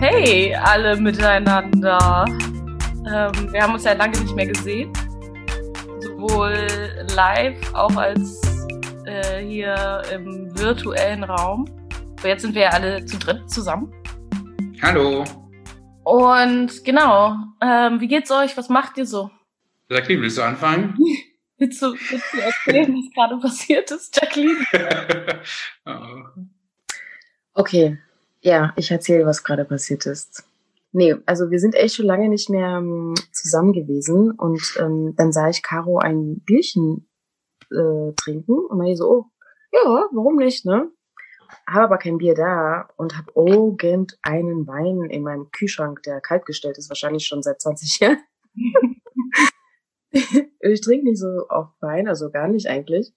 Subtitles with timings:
[0.00, 2.24] Hey, alle miteinander.
[2.26, 4.90] Ähm, wir haben uns ja lange nicht mehr gesehen.
[6.00, 6.56] Sowohl
[7.14, 8.40] live auch als
[9.04, 11.66] äh, hier im virtuellen Raum.
[12.18, 13.92] Aber jetzt sind wir ja alle zu dritt zusammen.
[14.80, 15.22] Hallo.
[16.04, 18.56] Und genau, ähm, wie geht's euch?
[18.56, 19.30] Was macht ihr so?
[19.90, 20.96] Jacqueline, willst du anfangen?
[21.58, 24.64] willst, du, willst du erzählen, was gerade passiert ist, Jacqueline?
[25.84, 26.40] oh.
[27.52, 27.98] Okay,
[28.40, 30.44] ja, ich erzähle, was gerade passiert ist.
[30.92, 35.30] Nee, also wir sind echt schon lange nicht mehr ähm, zusammen gewesen und ähm, dann
[35.32, 37.08] sah ich Caro ein Bierchen
[37.70, 39.24] äh, trinken und meinte so, oh,
[39.72, 40.90] ja, warum nicht, ne?
[41.68, 46.90] Habe aber kein Bier da und habe irgendeinen Wein in meinem Kühlschrank, der kaltgestellt ist,
[46.90, 48.18] wahrscheinlich schon seit 20 Jahren.
[50.60, 53.12] ich trinke nicht so oft Wein, also gar nicht eigentlich.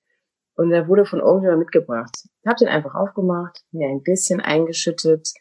[0.56, 2.16] Und der wurde von irgendjemandem mitgebracht.
[2.42, 5.34] Ich habe den einfach aufgemacht, mir ein bisschen eingeschüttet,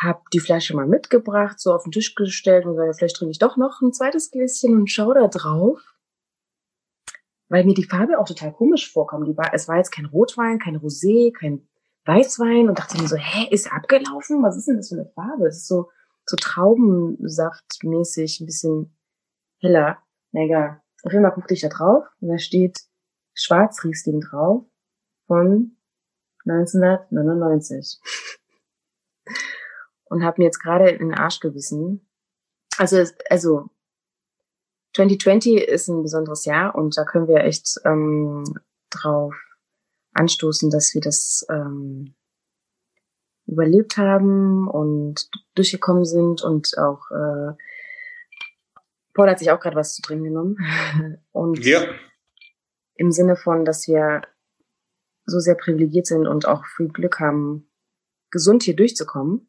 [0.00, 3.38] habe die Flasche mal mitgebracht, so auf den Tisch gestellt und sage, vielleicht trinke ich
[3.38, 5.80] doch noch ein zweites Gläschen und schau da drauf.
[7.48, 9.24] Weil mir die Farbe auch total komisch vorkam.
[9.24, 11.66] Die war, es war jetzt kein Rotwein, kein Rosé, kein
[12.06, 14.42] Weißwein und dachte mir so, hä, ist abgelaufen?
[14.42, 15.48] Was ist denn das für eine Farbe?
[15.48, 15.90] Es ist so,
[16.26, 18.96] so Traubensaftmäßig, ein bisschen
[19.58, 19.98] heller.
[20.32, 20.80] Na egal.
[21.02, 22.78] Auf jeden Fall guckte ich da drauf und da steht
[23.40, 24.64] Schwarzriesling drauf
[25.26, 25.76] von
[26.46, 28.00] 1999.
[30.04, 32.06] und habe mir jetzt gerade in den Arsch gewissen.
[32.76, 33.70] Also, also
[34.96, 38.44] 2020 ist ein besonderes Jahr und da können wir echt ähm,
[38.90, 39.34] drauf
[40.12, 42.14] anstoßen, dass wir das ähm,
[43.46, 47.54] überlebt haben und durchgekommen sind und auch äh,
[49.14, 50.56] Paul hat sich auch gerade was zu trinken genommen.
[51.32, 51.82] Und ja
[53.00, 54.20] im Sinne von, dass wir
[55.24, 57.66] so sehr privilegiert sind und auch viel Glück haben,
[58.30, 59.48] gesund hier durchzukommen.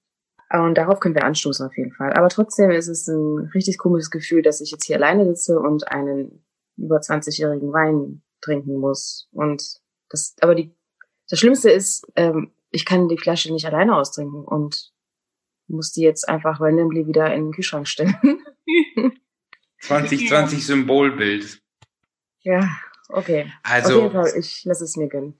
[0.50, 2.13] Und darauf können wir anstoßen auf jeden Fall.
[2.13, 5.89] Aber trotzdem ist es ein richtig komisches Gefühl, dass ich jetzt hier alleine sitze und
[5.89, 6.45] einen
[6.78, 9.28] über 20-jährigen Wein trinken muss.
[9.34, 10.73] Und das, aber die,
[11.29, 14.94] das Schlimmste ist, ähm, ich kann die Flasche nicht alleine austrinken und
[15.68, 18.16] muss die jetzt einfach randomly wieder in den Kühlschrank stellen.
[19.81, 21.62] 2020 Symbolbild.
[22.44, 22.69] Ja,
[23.11, 23.51] Okay.
[23.63, 25.33] Also, Auf jeden Fall, ich lasse es mir gönnen.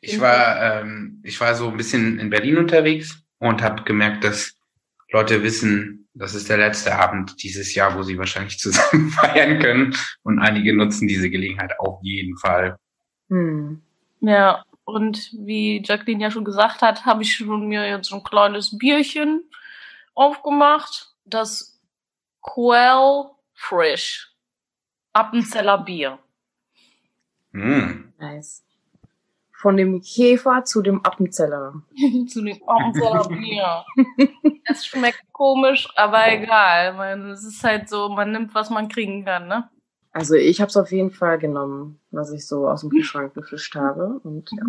[0.00, 4.54] Ich war, ähm, ich war so ein bisschen in Berlin unterwegs und habe gemerkt, dass
[5.10, 9.96] Leute wissen, das ist der letzte Abend dieses Jahr, wo sie wahrscheinlich zusammen feiern können.
[10.22, 12.76] Und einige nutzen diese Gelegenheit auf jeden Fall.
[13.28, 13.82] Hm.
[14.20, 18.24] Ja, und wie Jacqueline ja schon gesagt hat, habe ich schon mir jetzt so ein
[18.24, 19.42] kleines Bierchen
[20.14, 21.12] aufgemacht.
[21.24, 21.80] Das
[22.40, 24.32] Quell Frisch.
[25.12, 26.18] Appenzeller Bier.
[27.56, 28.12] Mm.
[28.18, 28.62] Nice.
[29.52, 31.82] Von dem Käfer zu dem Appenzeller.
[32.28, 33.84] zu dem Appenzeller Bier.
[34.64, 36.92] es schmeckt komisch, aber egal.
[36.94, 39.70] Man, es ist halt so, man nimmt, was man kriegen kann, ne?
[40.12, 43.74] Also ich habe es auf jeden Fall genommen, was ich so aus dem Kühlschrank gefischt
[43.74, 44.20] habe.
[44.22, 44.64] Und ja,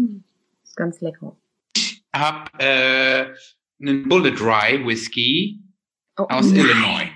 [0.63, 1.35] ist ganz lecker.
[1.75, 3.33] Ich habe äh,
[3.81, 5.61] einen Bullet Dry Whisky
[6.17, 6.65] oh, aus nein.
[6.65, 7.09] Illinois.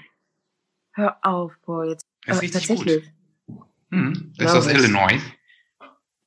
[0.94, 2.06] Hör auf, boah, jetzt.
[2.26, 3.14] Das ist äh, richtig tatsächlich.
[3.48, 3.66] gut.
[3.92, 5.20] Hm, das ist aus Illinois.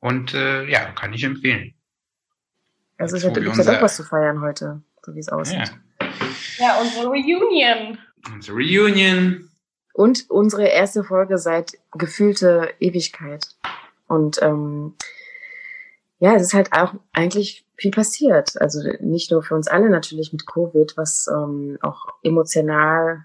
[0.04, 1.72] Und äh, ja, kann ich empfehlen.
[2.98, 5.72] Also es gibt ja doch was zu feiern heute, so wie es aussieht.
[5.98, 6.06] Ja.
[6.58, 7.96] ja, unsere Reunion.
[8.30, 9.48] Unsere Reunion.
[9.94, 13.46] Und unsere erste Folge seit gefühlte Ewigkeit.
[14.06, 14.92] Und ähm,
[16.18, 18.60] ja, es ist halt auch eigentlich viel passiert.
[18.60, 23.24] Also nicht nur für uns alle natürlich mit Covid, was ähm, auch emotional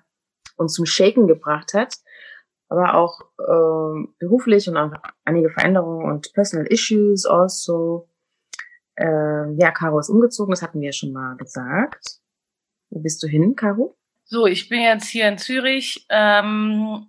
[0.55, 1.97] uns zum Shaken gebracht hat,
[2.69, 4.91] aber auch äh, beruflich und auch
[5.25, 8.07] einige Veränderungen und Personal Issues also.
[8.95, 12.19] Äh, ja, Caro ist umgezogen, das hatten wir ja schon mal gesagt.
[12.89, 13.95] Wo bist du hin, Caro?
[14.25, 17.07] So, ich bin jetzt hier in Zürich, ähm,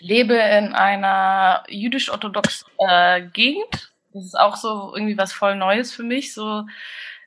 [0.00, 3.92] lebe in einer jüdisch-orthodox äh, Gegend.
[4.12, 6.34] Das ist auch so irgendwie was voll Neues für mich.
[6.34, 6.66] So,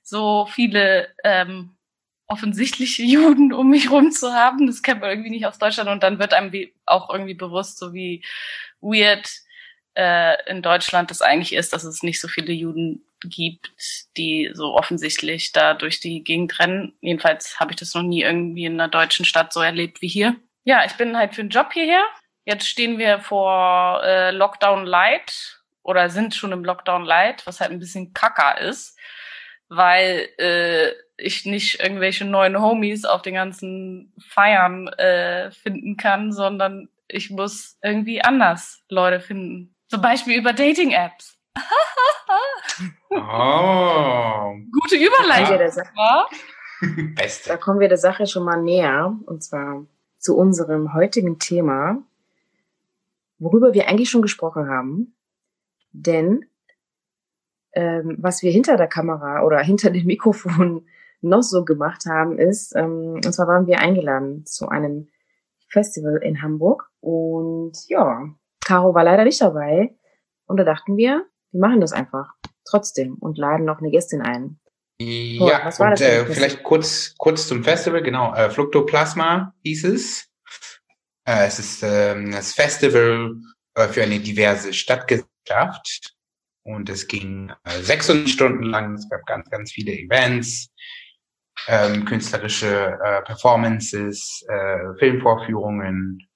[0.04, 1.75] so viele ähm,
[2.28, 4.68] offensichtliche Juden um mich rum zu haben.
[4.68, 6.52] Das kennt man irgendwie nicht aus Deutschland und dann wird einem
[6.86, 8.24] auch irgendwie bewusst, so wie
[8.82, 9.30] weird
[9.96, 13.72] äh, in Deutschland das eigentlich ist, dass es nicht so viele Juden gibt,
[14.18, 16.94] die so offensichtlich da durch die Gegend rennen.
[17.02, 20.36] Jedenfalls habe ich das noch nie irgendwie in einer deutschen Stadt so erlebt wie hier.
[20.64, 22.04] Ja, ich bin halt für einen Job hierher.
[22.44, 27.72] Jetzt stehen wir vor äh, Lockdown Light oder sind schon im Lockdown Light, was halt
[27.72, 28.98] ein bisschen kacker ist,
[29.70, 36.90] weil äh, ich nicht irgendwelche neuen Homies auf den ganzen Feiern äh, finden kann, sondern
[37.08, 39.76] ich muss irgendwie anders Leute finden.
[39.88, 41.38] Zum Beispiel über Dating-Apps.
[43.10, 44.56] oh.
[44.72, 45.84] Gute Überleitung.
[45.96, 46.26] Ja.
[47.16, 47.50] Beste.
[47.50, 49.86] Da kommen wir der Sache schon mal näher, und zwar
[50.18, 52.04] zu unserem heutigen Thema,
[53.38, 55.16] worüber wir eigentlich schon gesprochen haben.
[55.92, 56.46] Denn
[57.76, 60.88] ähm, was wir hinter der Kamera oder hinter dem Mikrofon
[61.22, 65.10] noch so gemacht haben, ist, ähm, und zwar waren wir eingeladen zu einem
[65.70, 68.30] Festival in Hamburg und ja,
[68.66, 69.96] Caro war leider nicht dabei
[70.46, 72.34] und da dachten wir, wir machen das einfach
[72.64, 74.60] trotzdem und laden noch eine Gästin ein.
[75.00, 78.34] Ja, was war und äh, vielleicht kurz, kurz zum Festival, genau.
[78.34, 80.30] Äh, Fluctoplasma hieß es.
[81.28, 83.36] Äh, es ist ähm, das Festival
[83.74, 86.15] äh, für eine diverse Stadtgesellschaft.
[86.66, 88.96] Und es ging äh, 600 Stunden lang.
[88.96, 90.72] Es gab ganz, ganz viele Events,
[91.68, 96.28] ähm, künstlerische äh, Performances, äh, Filmvorführungen.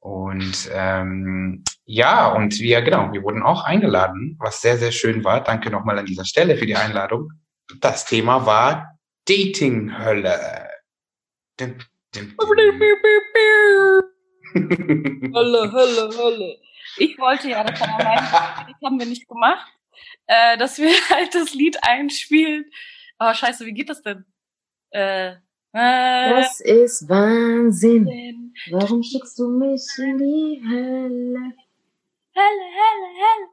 [0.00, 5.44] Und ähm, ja, und wir, genau, wir wurden auch eingeladen, was sehr, sehr schön war.
[5.44, 7.30] Danke nochmal an dieser Stelle für die Einladung.
[7.80, 10.68] Das Thema war Dating-Hölle.
[14.54, 16.58] Hölle, Hölle, Hölle.
[16.98, 19.72] Ich wollte ja, das haben wir nicht gemacht,
[20.26, 22.70] äh, dass wir halt das Lied einspielen.
[23.18, 24.24] Aber scheiße, wie geht das denn?
[24.90, 25.34] Äh, äh,
[25.72, 28.54] Das ist Wahnsinn.
[28.70, 31.52] Warum schickst du mich in die Hölle?
[32.32, 33.48] Helle, helle, helle.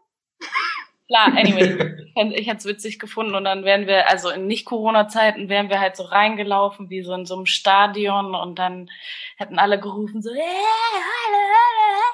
[1.11, 2.07] Klar, anyway,
[2.39, 5.97] ich hätte es witzig gefunden und dann wären wir, also in Nicht-Corona-Zeiten wären wir halt
[5.97, 8.89] so reingelaufen wie so in so einem Stadion und dann
[9.35, 11.67] hätten alle gerufen so, Hölle, Hölle,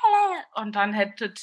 [0.04, 0.44] Hölle.
[0.56, 1.42] Und dann hättet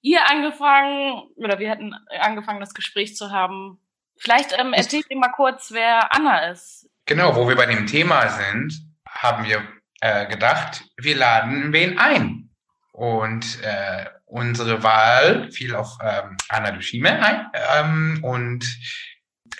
[0.00, 3.80] ihr angefangen, oder wir hätten angefangen, das Gespräch zu haben.
[4.18, 6.90] Vielleicht ähm, erzählt ihr mal kurz, wer Anna ist.
[7.06, 8.72] Genau, wo wir bei dem Thema sind,
[9.08, 9.62] haben wir
[10.00, 12.50] äh, gedacht, wir laden wen ein.
[12.92, 17.46] Und äh, unsere Wahl fiel auf ähm, Anna Dushime ein.
[17.76, 18.64] Ähm, und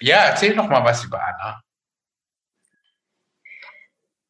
[0.01, 1.61] ja, erzähl noch mal was über Anna.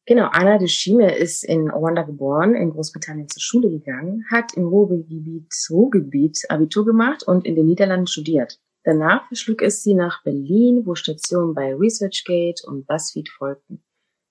[0.07, 4.67] Genau, Anna de Schime ist in Rwanda geboren, in Großbritannien zur Schule gegangen, hat im
[4.67, 8.59] Ruhrgebiet, Ruhrgebiet Abitur gemacht und in den Niederlanden studiert.
[8.83, 13.83] Danach verschlug es sie nach Berlin, wo Stationen bei ResearchGate und BuzzFeed folgten.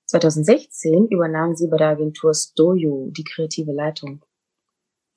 [0.06, 4.24] 2016 übernahm sie bei der Agentur Stojo die kreative Leitung.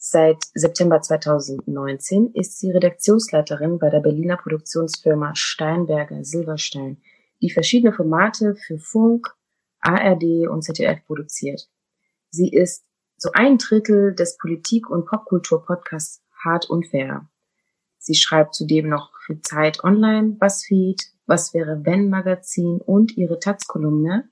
[0.06, 7.02] Seit September 2019 ist sie Redaktionsleiterin bei der Berliner Produktionsfirma Steinberger Silberstein,
[7.42, 9.34] die verschiedene Formate für Funk,
[9.80, 11.70] ARD und ZDF produziert.
[12.32, 12.84] Sie ist
[13.16, 17.30] so ein Drittel des Politik- und Popkultur-Podcasts Hart und Fair.
[17.98, 24.30] Sie schreibt zudem noch für Zeit Online, BuzzFeed, Was wäre wenn Magazin und ihre Taz-Kolumne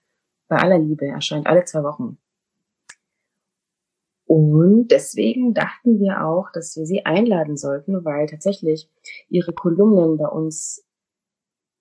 [0.50, 2.18] bei aller Liebe erscheint alle zwei Wochen.
[4.32, 8.90] Und deswegen dachten wir auch, dass wir sie einladen sollten, weil tatsächlich
[9.28, 10.88] ihre Kolumnen bei uns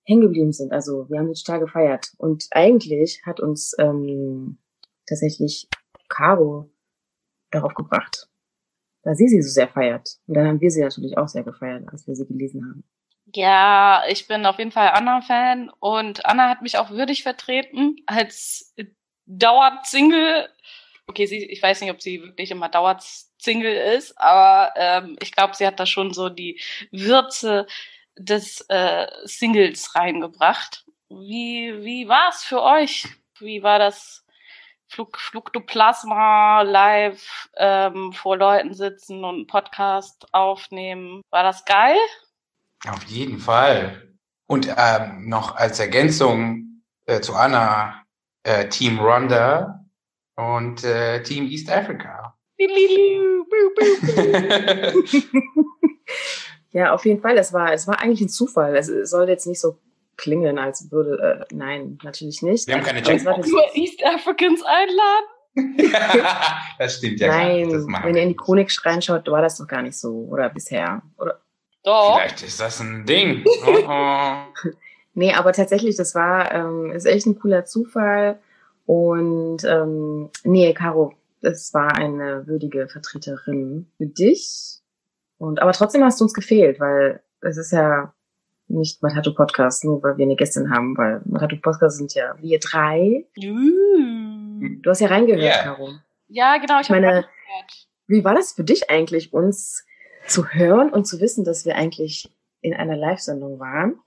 [0.03, 0.73] hängen geblieben sind.
[0.73, 2.13] Also wir haben sie total gefeiert.
[2.19, 4.59] Und eigentlich hat uns ähm,
[5.07, 5.69] tatsächlich
[6.09, 6.69] Caro
[7.53, 8.29] darauf gebracht,
[9.05, 10.19] da sie sie so sehr feiert.
[10.27, 12.83] Und dann haben wir sie natürlich auch sehr gefeiert, als wir sie gelesen haben.
[13.33, 18.75] Ja, ich bin auf jeden Fall Anna-Fan und Anna hat mich auch würdig vertreten als
[19.27, 20.49] Dauersingle.
[21.11, 25.57] Okay, sie, ich weiß nicht, ob sie wirklich immer Dauersingle ist, aber ähm, ich glaube,
[25.57, 26.61] sie hat da schon so die
[26.93, 27.67] Würze
[28.17, 30.85] des äh, Singles reingebracht.
[31.09, 33.09] Wie, wie war es für euch?
[33.41, 34.25] Wie war das
[34.87, 41.23] Flug, Fluktoplasma live ähm, vor Leuten sitzen und einen Podcast aufnehmen?
[41.31, 41.97] War das geil?
[42.89, 44.15] Auf jeden Fall.
[44.47, 48.05] Und ähm, noch als Ergänzung äh, zu Anna,
[48.45, 49.80] äh, Team Rwanda
[50.41, 52.35] und äh, Team East Africa.
[56.73, 57.37] Ja, auf jeden Fall.
[57.37, 58.77] Es war, es war eigentlich ein Zufall.
[58.77, 59.79] Es soll jetzt nicht so
[60.17, 62.67] klingen, als würde, äh, nein, natürlich nicht.
[62.67, 63.49] Wir haben keine Checkbox.
[63.49, 65.27] Nur East Africans einladen?
[66.79, 67.71] das stimmt ja gar Nein,
[68.05, 68.37] wenn ihr in die.
[68.37, 70.29] Chronik reinschaut, war das doch gar nicht so.
[70.31, 71.03] Oder bisher.
[71.19, 71.41] Oder
[71.83, 72.19] Doch.
[72.19, 73.45] Vielleicht ist das ein Ding.
[73.67, 74.35] Oh, oh.
[75.13, 78.39] Nee, aber tatsächlich, das war, ähm, ist echt ein cooler Zufall.
[78.91, 84.81] Und ähm, nee, Caro, das war eine würdige Vertreterin für dich.
[85.39, 88.13] Und aber trotzdem hast du uns gefehlt, weil es ist ja
[88.67, 92.59] nicht Matato Podcast, nur weil wir eine Gästin haben, weil Matato Podcast sind ja wir
[92.59, 93.29] drei.
[93.37, 95.63] Du hast ja reingehört, Ja.
[95.63, 95.91] Caro.
[96.27, 96.81] Ja, genau.
[96.81, 97.27] Ich, Ich meine.
[98.09, 99.87] Wie war das für dich eigentlich, uns
[100.27, 102.29] zu hören und zu wissen, dass wir eigentlich
[102.61, 104.01] in einer Live-Sendung waren?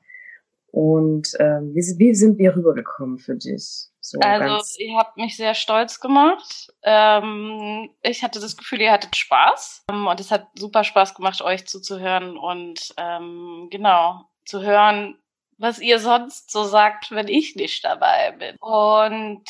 [0.73, 3.89] Und ähm, wie, wie sind wir rübergekommen für dich?
[3.99, 6.73] So Also, ihr habt mich sehr stolz gemacht.
[6.81, 9.85] Ähm, ich hatte das Gefühl, ihr hattet Spaß.
[9.91, 15.19] Ähm, und es hat super Spaß gemacht, euch zuzuhören und ähm, genau, zu hören,
[15.59, 18.55] was ihr sonst so sagt, wenn ich nicht dabei bin.
[18.59, 19.43] Und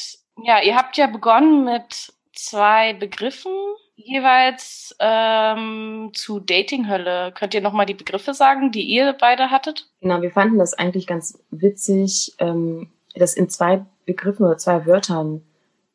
[0.44, 3.56] ja, ihr habt ja begonnen mit zwei Begriffen
[3.96, 7.32] jeweils ähm, zu Datinghölle.
[7.34, 9.90] Könnt ihr nochmal die Begriffe sagen, die ihr beide hattet?
[10.02, 15.44] Genau, wir fanden das eigentlich ganz witzig, ähm, das in zwei Begriffen oder zwei Wörtern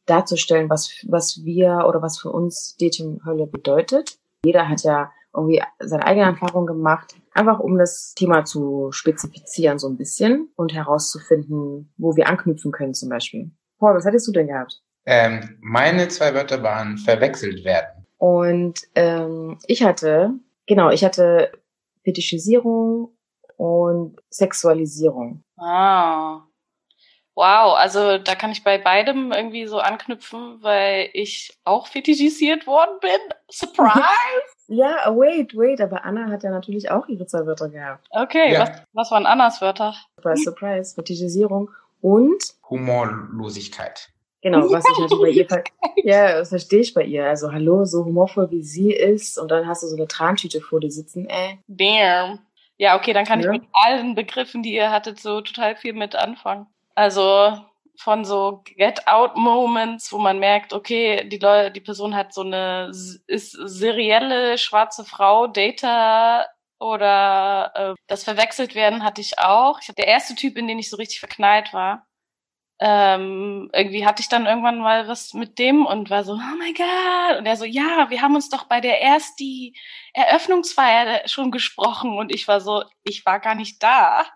[0.06, 4.18] darzustellen, was, was wir oder was für uns Datinghölle bedeutet.
[4.44, 9.88] Jeder hat ja irgendwie seine eigene Erfahrung gemacht, einfach um das Thema zu spezifizieren so
[9.88, 13.50] ein bisschen und herauszufinden, wo wir anknüpfen können zum Beispiel.
[13.78, 14.82] Paul, was hattest du denn gehabt?
[15.10, 18.04] Ähm, meine zwei Wörter waren verwechselt werden.
[18.18, 20.34] Und ähm, ich hatte,
[20.66, 21.50] genau, ich hatte
[22.04, 23.16] Fetischisierung
[23.56, 25.42] und Sexualisierung.
[25.56, 26.42] Ah.
[27.34, 32.98] Wow, also da kann ich bei beidem irgendwie so anknüpfen, weil ich auch fetischisiert worden
[33.00, 33.34] bin.
[33.50, 34.02] Surprise!
[34.66, 38.06] ja, wait, wait, aber Anna hat ja natürlich auch ihre zwei Wörter gehabt.
[38.10, 38.60] Okay, ja.
[38.60, 39.94] was, was waren Annas Wörter?
[40.16, 41.70] Surprise, surprise, Fetischisierung
[42.02, 44.10] und Humorlosigkeit.
[44.40, 45.64] Genau, was ich natürlich bei ihr, ver
[46.04, 47.26] ja, das verstehe ich bei ihr.
[47.26, 50.80] Also, hallo, so humorvoll wie sie ist und dann hast du so eine Trantüte vor
[50.80, 51.58] dir sitzen, ey.
[51.66, 52.40] Damn.
[52.76, 53.46] Ja, okay, dann kann ja.
[53.50, 56.66] ich mit allen Begriffen, die ihr hattet, so total viel mit anfangen.
[56.94, 57.58] Also,
[57.98, 63.52] von so Get-Out-Moments, wo man merkt, okay, die Leute, die Person hat so eine, ist
[63.52, 66.46] serielle schwarze Frau, Data
[66.78, 69.80] oder äh, das verwechselt werden hatte ich auch.
[69.80, 72.06] Ich, der erste Typ, in den ich so richtig verknallt war,
[72.80, 76.72] ähm, irgendwie hatte ich dann irgendwann mal was mit dem und war so, oh my
[76.72, 77.38] God.
[77.38, 79.74] Und er so, ja, wir haben uns doch bei der erst die
[80.12, 82.16] Eröffnungsfeier schon gesprochen.
[82.16, 84.26] Und ich war so, ich war gar nicht da.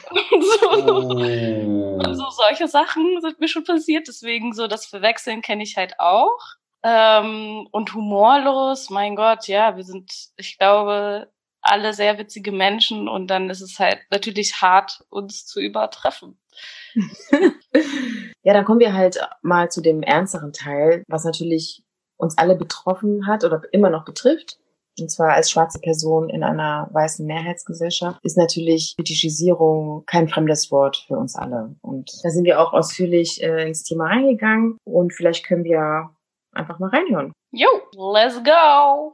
[0.30, 2.00] Und so, oh.
[2.04, 4.08] und so solche Sachen sind mir schon passiert.
[4.08, 6.38] Deswegen so das Verwechseln kenne ich halt auch.
[6.82, 11.30] Ähm, und humorlos, mein Gott, ja, wir sind, ich glaube,
[11.62, 16.38] alle sehr witzige Menschen und dann ist es halt natürlich hart, uns zu übertreffen.
[18.42, 21.82] ja, dann kommen wir halt mal zu dem ernsteren Teil, was natürlich
[22.16, 24.58] uns alle betroffen hat oder immer noch betrifft.
[25.00, 31.04] Und zwar als schwarze Person in einer weißen Mehrheitsgesellschaft ist natürlich Fetischisierung kein fremdes Wort
[31.08, 31.74] für uns alle.
[31.80, 36.10] Und da sind wir auch ausführlich äh, ins Thema eingegangen und vielleicht können wir
[36.52, 37.32] einfach mal reinhören.
[37.52, 39.12] Jo, let's go!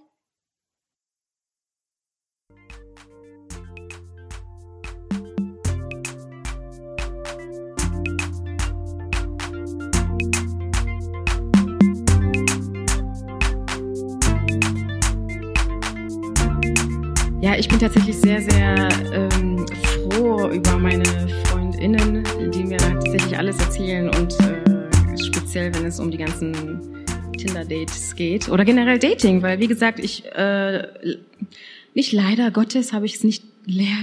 [17.48, 19.64] Ja, ich bin tatsächlich sehr, sehr ähm,
[20.10, 21.02] froh über meine
[21.46, 27.06] Freundinnen, die mir tatsächlich alles erzählen und äh, speziell, wenn es um die ganzen
[27.38, 30.88] Tinder-Dates geht oder generell Dating, weil wie gesagt, ich äh,
[31.94, 33.44] nicht leider Gottes habe ich es nicht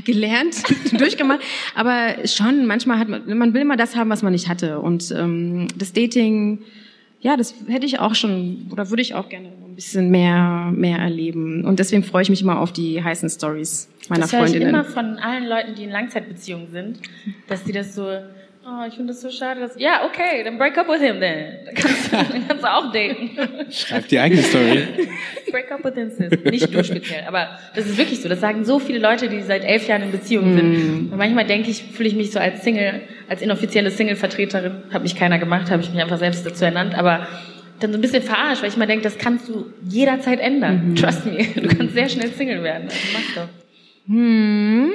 [0.06, 0.64] gelernt,
[1.00, 1.42] durchgemacht,
[1.75, 5.14] aber schon manchmal hat man, man will immer das haben, was man nicht hatte und
[5.16, 6.64] ähm, das Dating
[7.22, 11.00] ja, das hätte ich auch schon oder würde ich auch gerne ein bisschen mehr mehr
[11.00, 14.72] erleben und deswegen freue ich mich immer auf die heißen Stories meiner das Freundinnen.
[14.72, 17.00] Das höre ich immer von allen Leuten, die in Langzeitbeziehungen sind,
[17.48, 18.10] dass sie das so
[18.67, 19.79] Oh, ich finde das so schade, dass.
[19.79, 21.53] Ja, okay, dann break up with him then.
[21.65, 23.72] Dann kannst, du, dann kannst du auch daten.
[23.72, 24.88] Schreib die eigene Story.
[25.51, 26.32] break up with him, sis.
[26.44, 28.27] Nicht du speziell, aber das ist wirklich so.
[28.27, 31.10] Das sagen so viele Leute, die seit elf Jahren in Beziehung sind.
[31.10, 31.12] Mm.
[31.12, 34.86] Und manchmal denke ich, fühle ich mich so als Single, als inoffizielle Single-Vertreterin.
[34.91, 36.98] Hat mich keiner gemacht, habe ich mich einfach selbst dazu ernannt.
[36.98, 37.27] Aber
[37.79, 40.89] dann so ein bisschen verarscht, weil ich mal denke, das kannst du jederzeit ändern.
[40.89, 40.96] Mhm.
[40.96, 41.46] Trust me.
[41.55, 42.84] Du kannst sehr schnell Single werden.
[42.86, 43.50] Also mach doch.
[44.08, 44.91] Hm.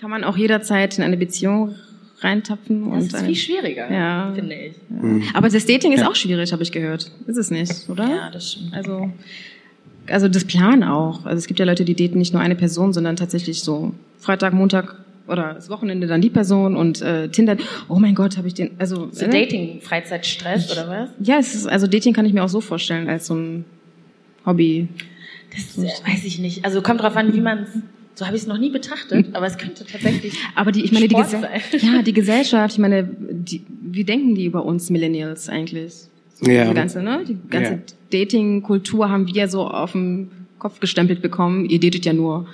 [0.00, 1.74] Kann man auch jederzeit in eine Beziehung
[2.20, 2.90] reintapfen.
[2.90, 4.32] Das ist viel schwieriger, ja.
[4.34, 4.74] finde ich.
[4.90, 5.02] Ja.
[5.02, 5.22] Mhm.
[5.34, 7.10] Aber das Dating ist auch schwierig, habe ich gehört.
[7.26, 8.08] Ist es nicht, oder?
[8.08, 8.74] Ja, das stimmt.
[8.74, 9.10] Also,
[10.06, 11.24] also das Plan auch.
[11.26, 14.54] Also es gibt ja Leute, die daten nicht nur eine Person, sondern tatsächlich so Freitag,
[14.54, 17.56] Montag oder das Wochenende dann die Person und äh, Tinder.
[17.88, 18.72] Oh mein Gott, habe ich den.
[18.78, 21.10] Also so äh, Dating, Freizeitstress oder was?
[21.20, 23.64] Ja, es ist also Dating kann ich mir auch so vorstellen als so ein
[24.44, 24.88] Hobby.
[25.54, 26.64] Das äh, weiß ich nicht.
[26.64, 27.66] Also kommt drauf an, wie man
[28.16, 30.34] so habe ich es noch nie betrachtet, aber es könnte tatsächlich.
[30.54, 31.36] Aber die, ich meine, Sport die,
[31.78, 35.94] Gese ja, die Gesellschaft, ich meine, die, wie denken die über uns Millennials eigentlich?
[36.34, 36.68] So ja.
[36.68, 37.24] Die ganze, ne?
[37.26, 37.78] Die ganze ja.
[38.12, 41.68] Dating-Kultur haben wir so auf den Kopf gestempelt bekommen.
[41.68, 42.46] Ihr datet ja nur,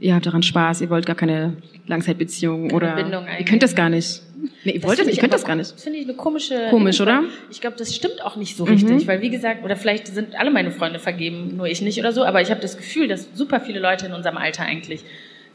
[0.00, 3.74] ihr habt daran Spaß, ihr wollt gar keine Langzeitbeziehung keine oder Bindung ihr könnt das
[3.74, 4.22] gar nicht.
[4.64, 5.72] Nee, ihr wollt das, ich könnt das gar nicht.
[5.72, 6.68] Das finde ich eine komische.
[6.70, 7.24] Komisch, oder?
[7.50, 9.06] Ich glaube, das stimmt auch nicht so richtig, mhm.
[9.06, 12.24] weil wie gesagt, oder vielleicht sind alle meine Freunde vergeben, nur ich nicht oder so,
[12.24, 15.04] aber ich habe das Gefühl, dass super viele Leute in unserem Alter eigentlich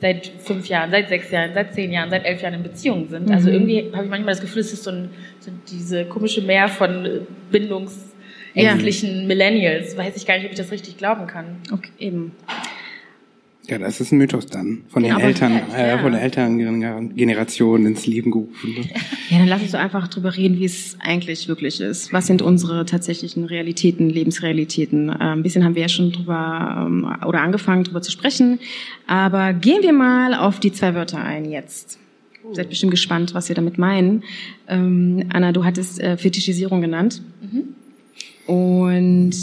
[0.01, 3.31] seit fünf Jahren, seit sechs Jahren, seit zehn Jahren, seit elf Jahren in Beziehungen sind.
[3.31, 3.35] Also mhm.
[3.35, 5.09] Also irgendwie habe ich manchmal das Gefühl, es ist so, ein,
[5.39, 9.27] so diese komische Meer von bindungsängstlichen ja.
[9.27, 9.95] Millennials.
[9.95, 11.57] Weiß ich gar nicht, ob ich das richtig glauben kann.
[11.71, 12.33] Okay, eben.
[13.69, 14.83] Ja, das ist ein Mythos dann.
[14.89, 15.97] Von Ja, den Eltern, äh, ja.
[15.97, 18.89] von der älteren Generation ins Leben gerufen.
[19.29, 22.13] Ja, dann lass uns doch einfach drüber reden, wie es eigentlich wirklich ist.
[22.13, 25.09] Was sind unsere tatsächlichen Realitäten, Lebensrealitäten?
[25.09, 28.59] Äh, ein bisschen haben wir ja schon drüber ähm, oder angefangen drüber zu sprechen.
[29.07, 31.97] Aber gehen wir mal auf die zwei Wörter ein jetzt.
[32.51, 34.23] Seid bestimmt gespannt, was wir damit meinen.
[34.67, 37.23] Ähm, Anna, du hattest äh, Fetischisierung genannt.
[38.45, 39.33] Und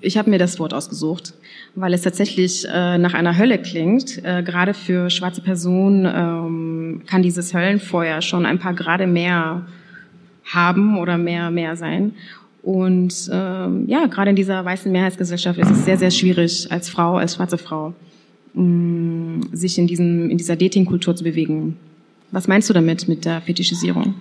[0.00, 1.34] ich habe mir das Wort ausgesucht,
[1.74, 4.22] weil es tatsächlich äh, nach einer Hölle klingt.
[4.24, 9.66] Äh, gerade für schwarze Personen ähm, kann dieses Höllenfeuer schon ein paar Grade mehr
[10.44, 12.12] haben oder mehr mehr sein.
[12.62, 17.16] Und ähm, ja, gerade in dieser weißen Mehrheitsgesellschaft ist es sehr, sehr schwierig, als Frau,
[17.16, 17.94] als schwarze Frau,
[18.54, 21.76] mh, sich in, diesem, in dieser Datingkultur zu bewegen.
[22.30, 24.14] Was meinst du damit, mit der Fetischisierung?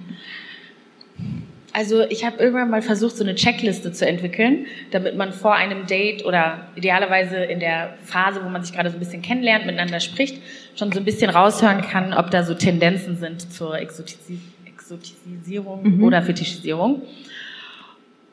[1.78, 5.86] Also ich habe irgendwann mal versucht, so eine Checkliste zu entwickeln, damit man vor einem
[5.86, 10.00] Date oder idealerweise in der Phase, wo man sich gerade so ein bisschen kennenlernt, miteinander
[10.00, 10.42] spricht,
[10.76, 16.24] schon so ein bisschen raushören kann, ob da so Tendenzen sind zur Exotisi Exotisierung oder
[16.24, 17.04] Fetischisierung.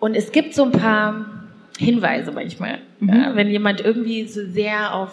[0.00, 1.26] Und es gibt so ein paar
[1.76, 5.10] Hinweise manchmal, ja, wenn jemand irgendwie so sehr auf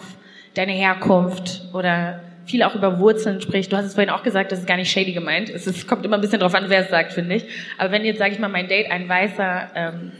[0.54, 3.72] deine Herkunft oder viel auch über Wurzeln spricht.
[3.72, 5.48] Du hast es vorhin auch gesagt, das ist gar nicht shady gemeint.
[5.48, 7.44] Es ist, kommt immer ein bisschen drauf an, wer es sagt, finde ich.
[7.78, 10.12] Aber wenn jetzt, sage ich mal, mein Date ein weißer ähm,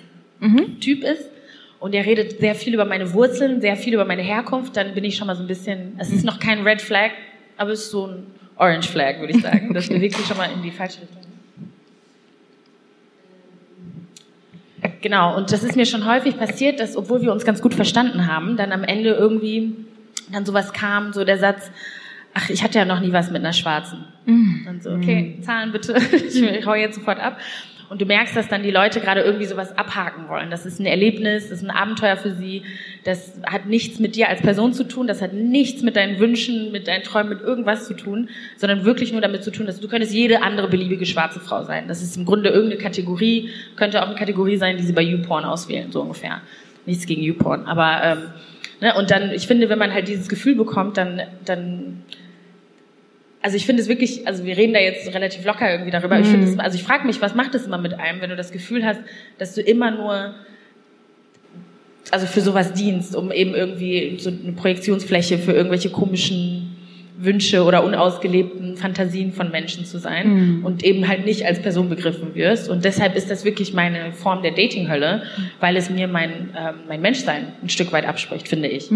[0.81, 1.29] Typ ist
[1.81, 5.05] und er redet sehr viel über meine Wurzeln, sehr viel über meine Herkunft, dann bin
[5.05, 7.11] ich schon mal so ein bisschen, es ist noch kein Red Flag,
[7.57, 8.27] aber es ist so ein
[8.57, 9.73] Orange Flag, würde ich sagen.
[9.75, 11.23] Das bewegt sich schon mal in die falsche Richtung.
[15.01, 18.27] Genau, und das ist mir schon häufig passiert, dass obwohl wir uns ganz gut verstanden
[18.27, 19.75] haben, dann am Ende irgendwie
[20.33, 21.71] dann sowas kam, so der Satz,
[22.35, 24.05] ach, ich hatte ja noch nie was mit einer Schwarzen.
[24.65, 27.39] Dann so, okay, Zahlen bitte, ich hau jetzt sofort ab.
[27.93, 30.51] Und du merkst, dass dann die Leute gerade irgendwie sowas abhaken wollen.
[30.51, 32.63] Das ist ein Erlebnis, das ist ein Abenteuer für sie.
[33.05, 36.73] Das hat nichts mit dir als Person zu tun, das hat nichts mit deinen Wünschen,
[36.73, 39.89] mit deinen Träumen, mit irgendwas zu tun, sondern wirklich nur damit zu tun, dass du
[39.89, 41.87] könntest jede andere beliebige schwarze Frau sein.
[41.87, 45.45] Das ist im Grunde irgendeine Kategorie, könnte auch eine Kategorie sein, die sie bei YouPorn
[45.45, 46.41] auswählen, so ungefähr.
[46.87, 48.19] Nichts gegen YouPorn, aber ähm,
[48.81, 52.05] ne, und dann, ich finde, wenn man halt dieses Gefühl bekommt, dann, dann
[53.43, 56.19] also ich finde es wirklich, also wir reden da jetzt relativ locker irgendwie darüber.
[56.19, 58.37] Ich finde es, also ich frage mich, was macht es immer mit einem, wenn du
[58.37, 59.01] das Gefühl hast,
[59.39, 60.35] dass du immer nur
[62.11, 66.77] also für sowas dienst, um eben irgendwie so eine Projektionsfläche für irgendwelche komischen
[67.19, 72.35] Wünsche oder unausgelebten Fantasien von Menschen zu sein und eben halt nicht als Person begriffen
[72.35, 72.69] wirst.
[72.69, 75.23] Und deshalb ist das wirklich meine Form der Datinghölle,
[75.61, 78.91] weil es mir mein, ähm, mein Menschsein ein Stück weit abspricht, finde ich.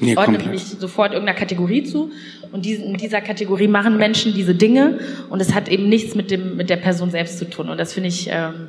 [0.00, 0.52] Nee, Ich ordne komplett.
[0.54, 2.10] mich sofort irgendeiner Kategorie zu.
[2.52, 4.98] Und in dieser Kategorie machen Menschen diese Dinge.
[5.28, 7.68] Und es hat eben nichts mit dem mit der Person selbst zu tun.
[7.68, 8.68] Und das finde ich ähm,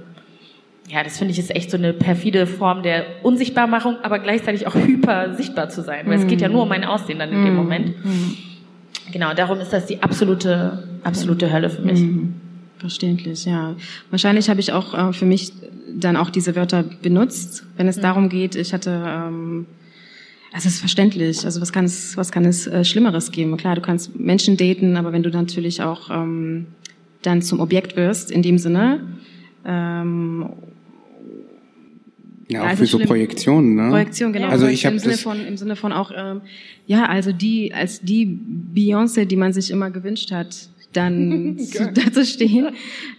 [0.89, 4.76] ja das finde ich ist echt so eine perfide Form der Unsichtbarmachung, aber gleichzeitig auch
[4.76, 7.56] hyper sichtbar zu sein, weil es geht ja nur um mein Aussehen dann in dem
[7.56, 7.94] Moment.
[9.12, 12.02] Genau, darum ist das die absolute absolute Hölle für mich.
[12.78, 13.76] Verständlich, ja.
[14.10, 15.54] Wahrscheinlich habe ich auch äh, für mich
[15.94, 19.67] dann auch diese Wörter benutzt, wenn es darum geht, ich hatte, ähm,
[20.54, 23.56] es ist verständlich, also was kann es, was kann es äh, Schlimmeres geben?
[23.58, 26.68] Klar, du kannst Menschen daten, aber wenn du natürlich auch ähm,
[27.22, 29.00] dann zum Objekt wirst, in dem Sinne,
[29.66, 30.50] ähm,
[32.50, 33.08] Ja, auch also für so schlimm.
[33.08, 33.90] Projektionen, ne?
[33.90, 34.50] Projektion, genau.
[34.50, 36.42] Also ich habe im Sinne das, von im Sinne von auch ähm,
[36.86, 38.38] ja, also die als die
[38.76, 42.72] Beyoncé, die man sich immer gewünscht hat, dann zu, da zu stehen.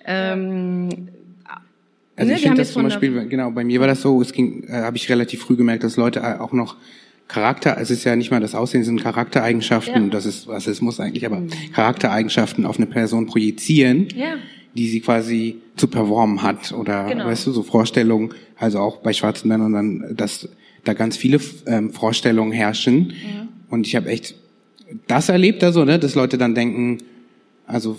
[0.05, 1.09] Ähm,
[2.14, 4.64] also ne, ich finde das zum Beispiel, genau, bei mir war das so, es ging,
[4.64, 6.77] äh, habe ich relativ früh gemerkt, dass Leute äh, auch noch
[7.33, 10.11] Charakter, es ist ja nicht mal das Aussehen, es sind Charaktereigenschaften, Ja.
[10.11, 11.42] das ist Rassismus eigentlich, aber
[11.75, 14.35] Charaktereigenschaften auf eine Person projizieren, Ja.
[14.75, 17.25] die sie quasi zu performen hat oder Genau.
[17.27, 20.49] weißt du, so Vorstellungen, also auch bei schwarzen Männern dann, dass
[20.85, 23.12] da ganz viele ähm, Vorstellungen herrschen
[23.71, 24.35] und ich habe echt
[25.07, 26.99] das erlebt, also, ne, dass Leute dann denken,
[27.66, 27.99] also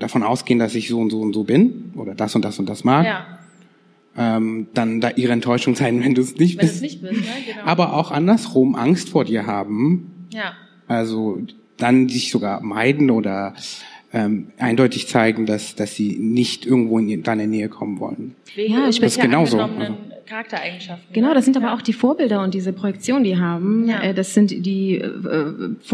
[0.00, 2.68] davon ausgehen, dass ich so und so und so bin oder das und das und
[2.68, 3.38] das mag, Ja,
[4.16, 6.74] ähm, dann da ihre Enttäuschung sein, wenn du es nicht wenn du bist.
[6.76, 7.26] es nicht bist, ne?
[7.46, 7.64] Genau.
[7.66, 10.52] Aber auch andersrum Angst vor dir haben, ja.
[10.88, 11.38] also
[11.78, 13.54] dann dich sogar meiden oder
[14.12, 18.34] ähm, eindeutig zeigen, dass, dass sie nicht irgendwo in deine Nähe kommen wollen.
[18.54, 21.12] Wegen Ja, ich bin- Das ist genauso, angenommenen Charaktereigenschaften.
[21.12, 21.34] Genau, ne?
[21.34, 21.74] das sind aber ja.
[21.74, 23.88] auch die Vorbilder und diese Projektion, die haben.
[23.88, 24.02] Ja.
[24.02, 25.10] Äh, Das sind die äh,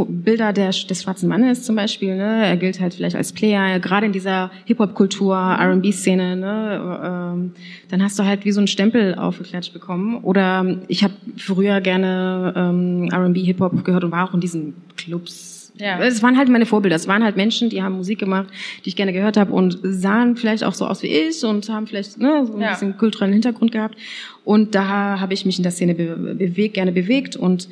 [0.08, 2.16] Bilder der, des schwarzen Mannes zum Beispiel.
[2.16, 2.46] Ne?
[2.46, 6.36] Er gilt halt vielleicht als Player, gerade in dieser Hip-Hop-Kultur, R&B-Szene.
[6.36, 7.00] Ne?
[7.04, 7.52] Ähm,
[7.90, 10.18] Dann hast du halt wie so einen Stempel aufgeklatscht bekommen.
[10.22, 15.57] Oder ich habe früher gerne ähm, R&B, Hip-Hop gehört und war auch in diesen Clubs.
[15.78, 15.98] Ja.
[16.04, 16.96] Es waren halt meine Vorbilder.
[16.96, 18.48] Es waren halt Menschen, die haben Musik gemacht,
[18.84, 21.86] die ich gerne gehört habe und sahen vielleicht auch so aus wie ich und haben
[21.86, 22.72] vielleicht ne, so ein Ja.
[22.72, 23.96] bisschen kulturellen Hintergrund gehabt.
[24.44, 27.68] Und da habe ich mich in der Szene be bewegt, gerne bewegt und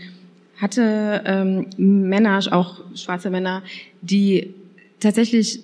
[0.57, 3.63] hatte ähm, Männer, auch schwarze Männer,
[4.03, 4.55] die
[5.01, 5.61] tatsächlich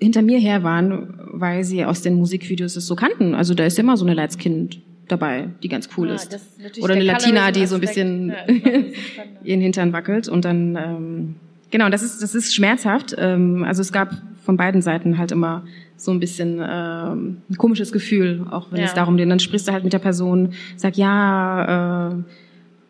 [0.00, 3.34] hinter mir her waren, weil sie aus den Musikvideos es so kannten.
[3.34, 6.38] Also da ist immer so eine Leitskind dabei, die ganz cool Ja, ist.
[6.80, 8.44] Oder eine Latina, die so ein bisschen Ja,
[9.44, 11.34] ihren Hintern wackelt und dann ähm,
[11.76, 13.14] genau, das ist das ist schmerzhaft.
[13.18, 14.10] Ähm, also es gab
[14.44, 15.62] von beiden Seiten halt immer
[15.96, 18.86] so ein bisschen ähm, ein komisches Gefühl, auch wenn Ja.
[18.86, 19.30] es darum geht.
[19.30, 22.08] Dann sprichst du halt mit der Person, sag ja.
[22.10, 22.14] Äh,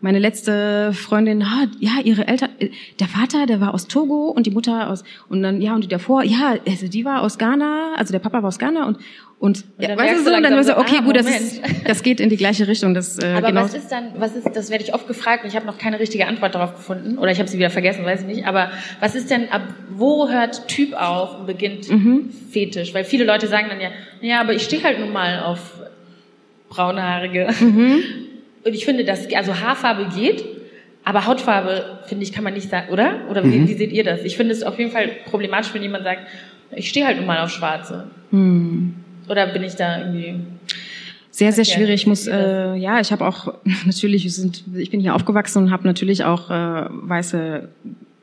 [0.07, 2.69] meine letzte Freundin, ah, ja, ihre Eltern, äh,
[3.01, 5.89] der Vater, der war aus Togo und die Mutter aus, und dann, ja, und die
[5.89, 8.99] davor, ja, also die war aus Ghana, also der Papa war aus Ghana und,
[9.41, 11.29] und, ja, dann weißt du so, und dann war so, so, okay, ah, gut, das
[11.29, 13.63] ist, das geht in die gleiche Richtung, das, äh, Aber genau.
[13.63, 15.99] was ist dann, was ist, das werde ich oft gefragt und ich habe noch keine
[15.99, 18.47] richtige Antwort darauf gefunden oder ich habe sie wieder vergessen, weiß ich nicht.
[18.47, 22.31] Aber was ist denn, ab wo hört Typ auf und beginnt Mhm.
[22.53, 22.95] Fetisch?
[22.95, 23.89] Weil viele Leute sagen dann ja,
[24.21, 25.81] ja, aber ich stehe halt nun mal auf
[26.69, 27.49] braunhaarige.
[27.61, 28.03] Mhm.
[28.67, 30.45] Und ich finde, dass also Haarfarbe geht,
[31.05, 33.21] aber Hautfarbe finde ich kann man nicht sagen, oder?
[33.31, 33.69] Oder wie, Mhm.
[33.69, 34.25] wie seht ihr das?
[34.25, 36.27] Ich finde es auf jeden Fall problematisch, wenn jemand sagt,
[36.75, 38.09] ich stehe halt nun mal auf Schwarze.
[38.31, 38.95] Hm.
[39.29, 40.41] Oder bin ich da irgendwie?
[41.31, 41.95] Sehr, sehr schwierig.
[41.95, 43.55] Ich muss, äh, ja, ich habe auch
[43.87, 47.69] natürlich, sind, ich bin hier aufgewachsen und habe natürlich auch äh, weiße,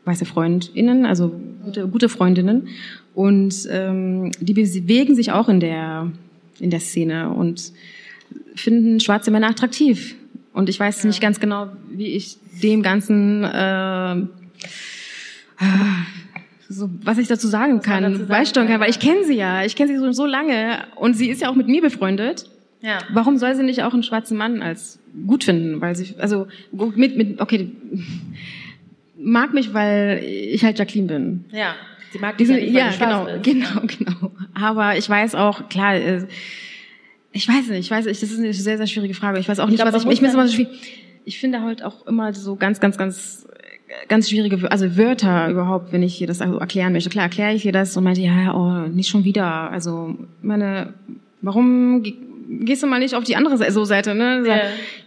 [0.04, 2.68] weiße Freundinnen, also gute, gute Freundinnen.
[3.16, 6.12] Und ähm, die bewegen sich auch in der
[6.60, 7.72] in der Szene und
[8.56, 10.16] finden schwarze Männer attraktiv.
[10.54, 14.16] Und ich weiß nicht ganz genau, wie ich dem Ganzen äh,
[16.70, 19.36] so, was ich dazu sagen man kann, dazu beisteuern kann, kann, weil ich kenne sie
[19.36, 22.50] ja, ich kenne sie so, so lange und sie ist ja auch mit mir befreundet.
[22.82, 23.00] Ja.
[23.12, 25.80] Warum soll sie nicht auch einen schwarzen Mann als gut finden?
[25.80, 27.72] Weil sie, also mit, mit, okay,
[29.18, 31.46] mag mich, weil ich halt Jacqueline bin.
[31.52, 31.76] Ja.
[32.12, 33.44] Sie mag sind, ja, nicht, weil ja, genau, bist.
[33.44, 34.32] genau, genau.
[34.54, 36.28] Aber ich weiß auch, klar, äh,
[37.34, 39.40] ich weiß nicht, ich weiß nicht, das ist eine sehr, sehr schwierige Frage.
[39.40, 40.72] Ich weiß auch nicht, glaub, was ich, ich immer so schwierig.
[41.26, 43.46] Ich finde halt auch immer so ganz, ganz, ganz,
[44.08, 47.10] ganz schwierige, also Wörter überhaupt, wenn ich hier das also erklären möchte.
[47.10, 49.46] Klar, erkläre ich hier das und meinte, ja, oh, nicht schon wieder.
[49.72, 50.94] Also, meine,
[51.42, 52.16] warum ge-
[52.50, 54.44] gehst du mal nicht auf die andere Seite, so Seite, ne?
[54.46, 54.58] Sag,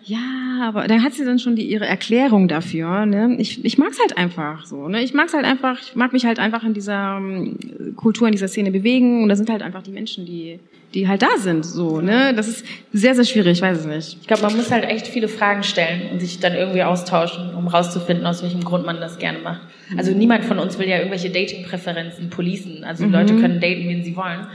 [0.04, 0.18] Ja.
[0.18, 0.18] ja,
[0.62, 3.06] aber dann hat sie dann schon die, ihre Erklärung dafür.
[3.06, 3.36] Ne?
[3.38, 4.88] Ich, ich mag's halt einfach so.
[4.88, 5.02] Ne?
[5.02, 7.56] Ich mag's halt einfach, ich mag mich halt einfach in dieser ähm,
[7.96, 9.22] Kultur, in dieser Szene bewegen.
[9.22, 10.60] Und da sind halt einfach die Menschen, die,
[10.94, 11.64] die halt da sind.
[11.64, 12.34] So, ne?
[12.34, 14.18] Das ist sehr, sehr schwierig, ich weiß es nicht.
[14.20, 17.68] Ich glaube, man muss halt echt viele Fragen stellen und sich dann irgendwie austauschen, um
[17.68, 19.60] rauszufinden, aus welchem Grund man das gerne macht.
[19.96, 22.82] Also niemand von uns will ja irgendwelche Dating-Präferenzen policen.
[22.82, 24.46] Also die Leute können daten, wen sie wollen.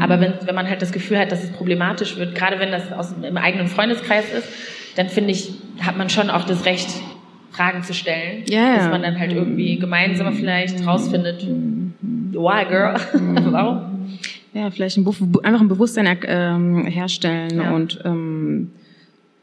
[0.00, 2.90] Aber wenn, wenn man halt das Gefühl hat, dass es problematisch wird, gerade wenn das
[2.90, 4.48] aus, im eigenen Freundeskreis ist,
[4.96, 6.88] dann finde ich, hat man schon auch das Recht,
[7.52, 8.44] Fragen zu stellen.
[8.48, 8.76] Ja.
[8.76, 11.42] Dass man dann halt irgendwie gemeinsam vielleicht rausfindet,
[12.32, 12.94] why girl?
[13.50, 14.18] Warum?
[14.54, 17.72] Ja, vielleicht ein, einfach ein Bewusstsein ähm, herstellen Ja.
[17.74, 18.70] und ähm,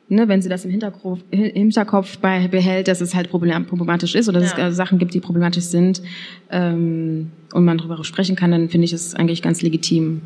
[0.10, 4.28] ne, wenn sie das im Hinterkopf, Hinterkopf bei, behält, dass es halt problem- problematisch ist
[4.30, 4.68] oder dass Ja.
[4.68, 6.02] es äh, Sachen gibt, die problematisch sind
[6.50, 10.22] ähm, und man darüber sprechen kann, dann finde ich es eigentlich ganz legitim.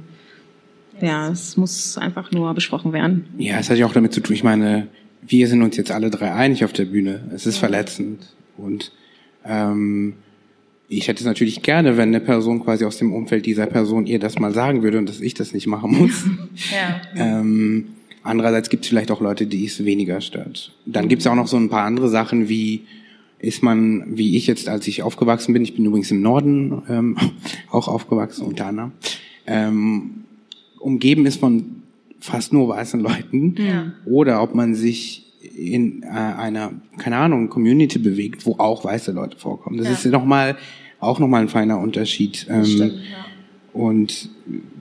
[1.00, 3.26] Ja, es muss einfach nur besprochen werden.
[3.40, 4.88] Ja, es hat ja auch damit zu tun, ich meine,
[5.22, 7.22] wir sind uns jetzt alle drei einig auf der Bühne.
[7.34, 8.34] Es ist verletzend.
[8.58, 8.92] Und
[9.46, 10.14] ähm,
[10.88, 14.20] ich hätte es natürlich gerne, wenn eine Person quasi aus dem Umfeld dieser Person ihr
[14.20, 16.26] das mal sagen würde und dass ich das nicht machen muss.
[16.72, 17.02] Ja.
[17.16, 17.88] Ähm,
[18.24, 20.74] andererseits gibt es vielleicht auch Leute, die es weniger stört.
[20.86, 22.84] Dann gibt es auch noch so ein paar andere Sachen wie
[23.40, 27.18] ist man, wie ich jetzt, als ich aufgewachsen bin, ich bin übrigens im Norden ähm,
[27.72, 28.92] auch aufgewachsen, unter anderem,
[29.48, 30.26] ähm,
[30.80, 31.81] umgeben ist von
[32.22, 33.92] fast nur weißen Leuten Ja.
[34.06, 35.26] oder ob man sich
[35.58, 39.78] in äh, einer, keine Ahnung, Community bewegt, wo auch weiße Leute vorkommen.
[39.78, 39.94] Das Ja.
[39.94, 40.56] ist noch mal
[41.00, 42.46] auch nochmal ein feiner Unterschied.
[42.50, 43.26] Ähm, Stimmt, ja.
[43.74, 44.30] Und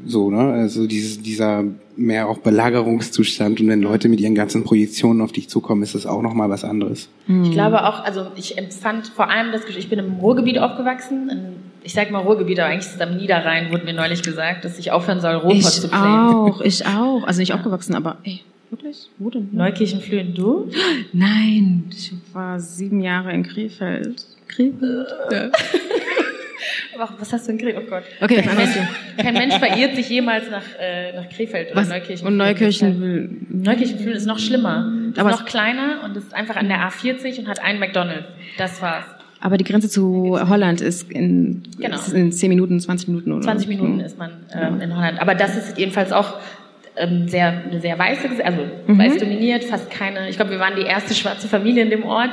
[0.07, 0.53] so, ne?
[0.53, 1.65] Also dieses, dieser
[1.97, 6.07] mehr auch Belagerungszustand und wenn Leute mit ihren ganzen Projektionen auf dich zukommen, ist das
[6.07, 7.09] auch nochmal was anderes.
[7.45, 11.29] Ich glaube auch, also ich empfand vor allem das Gefühl, ich bin im Ruhrgebiet aufgewachsen.
[11.29, 11.39] In,
[11.83, 14.79] ich sag mal Ruhrgebiet, aber eigentlich ist es am Niederrhein, wurde mir neulich gesagt, dass
[14.79, 16.35] ich aufhören soll, Ruhrpott Ich zu claimen.
[16.35, 17.25] auch, ich auch.
[17.25, 19.09] Also nicht aufgewachsen, aber ey, wirklich?
[19.19, 19.49] Wo denn?
[19.53, 20.69] Neukirchenflühen, du?
[21.13, 24.25] Nein, ich war sieben Jahre in Krefeld.
[24.49, 25.07] Krefeld?
[25.33, 25.51] Ja.
[27.19, 27.85] Was hast du in Krefeld?
[27.87, 28.03] Oh Gott.
[28.21, 28.77] Okay, kein ein Mensch,
[29.17, 31.89] kein Mensch verirrt sich jemals nach, äh, nach Krefeld oder Was?
[31.89, 32.27] Neukirchen.
[32.27, 33.31] Und Neukirchen will.
[33.49, 34.93] Neukirchenflühen ist noch schlimmer.
[35.11, 38.29] Ist Aber noch es- kleiner und ist einfach an der A40 und hat einen McDonald's.
[38.59, 39.05] Das war's.
[39.43, 41.97] Aber die Grenze zu Holland ist in, Genau.
[41.97, 45.21] ist in 10 Minuten, 20 Minuten oder 20 Minuten ist man ähm, in Holland.
[45.21, 46.35] Aber das ist jedenfalls auch
[46.97, 48.99] ähm, sehr, eine sehr weiße, also Mhm.
[48.99, 50.29] weiß dominiert, fast keine.
[50.29, 52.31] Ich glaube, wir waren die erste schwarze Familie in dem Ort.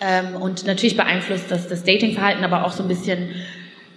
[0.00, 3.30] Ähm, und natürlich beeinflusst das das Datingverhalten, aber auch so ein bisschen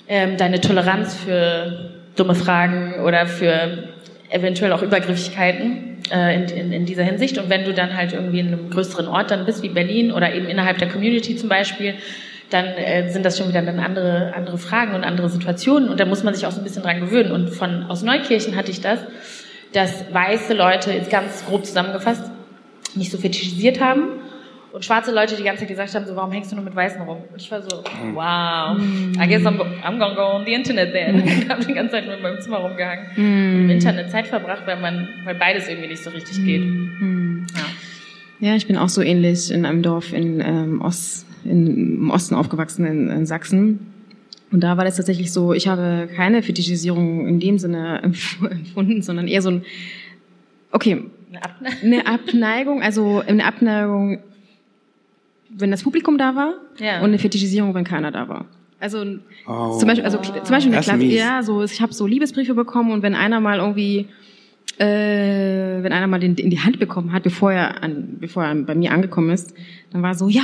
[0.07, 3.89] ähm, deine Toleranz für dumme Fragen oder für
[4.29, 5.91] eventuell auch Übergriffigkeiten.
[6.11, 7.37] äh, in, in, in dieser Hinsicht.
[7.37, 10.33] Und wenn du dann halt irgendwie in einem größeren Ort dann bist, wie Berlin oder
[10.33, 11.95] eben innerhalb der Community zum Beispiel,
[12.49, 15.89] dann äh, sind das schon wieder dann andere, andere Fragen und andere Situationen.
[15.89, 17.31] Und da muss man sich auch so ein bisschen dran gewöhnen.
[17.31, 18.99] Und von aus Neukirchen hatte ich das,
[19.73, 22.23] dass weiße Leute, jetzt ganz grob zusammengefasst,
[22.95, 24.20] nicht so fetischisiert haben
[24.71, 27.01] und schwarze Leute die ganze Zeit gesagt haben, so, warum hängst du nur mit Weißen
[27.01, 27.17] rum?
[27.31, 31.15] Und ich war so, wow, I guess I'm, I'm gonna go on the Internet then.
[31.21, 34.63] Und habe die ganze Zeit nur in meinem Zimmer rumgehangen und im Internet Zeit verbracht,
[34.65, 36.63] weil man, weil beides irgendwie nicht so richtig geht.
[37.55, 37.65] Ja.
[38.41, 42.33] Ja, ich bin auch so ähnlich in einem Dorf in, ähm, Ost, in, im Osten
[42.33, 43.91] aufgewachsen, in, in Sachsen.
[44.51, 49.27] Und da war das tatsächlich so, ich habe keine Fetischisierung in dem Sinne empfunden, sondern
[49.27, 49.63] eher so ein,
[50.71, 54.19] okay, Eine Abne eine Abneigung, also eine Abneigung,
[55.57, 56.99] wenn das Publikum da war Ja.
[56.99, 58.45] und eine Fetischisierung, wenn keiner da war.
[58.79, 59.05] Also
[59.45, 59.77] Oh.
[59.77, 62.91] zum Beispiel, also zum Beispiel Das ist Klasse, ja, so ich habe so Liebesbriefe bekommen
[62.91, 64.07] und wenn einer mal irgendwie,
[64.79, 68.55] äh, wenn einer mal den in die Hand bekommen hat, bevor er an, bevor er
[68.55, 69.53] bei mir angekommen ist,
[69.91, 70.41] dann war so, ja,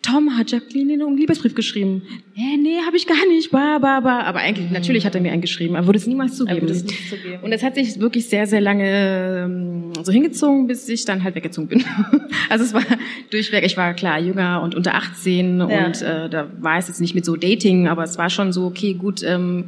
[0.00, 2.02] Tom hat Jacqueline einen Liebesbrief geschrieben.
[2.34, 4.20] Hä, nee, habe ich gar nicht, ba, ba, ba.
[4.22, 6.66] Aber eigentlich, natürlich hat er mir einen geschrieben, aber würde es niemals Er zugeben.
[6.66, 7.42] nicht zugeben.
[7.42, 11.34] Und es hat sich wirklich sehr, sehr lange ähm, so hingezogen, bis ich dann halt
[11.34, 11.84] weggezogen bin.
[12.48, 12.82] also es war
[13.30, 15.86] durchweg, ich war klar jünger und unter 18 Ja.
[15.86, 18.66] und äh, da war es jetzt nicht mit so Dating, aber es war schon so,
[18.66, 19.64] okay, gut, ähm,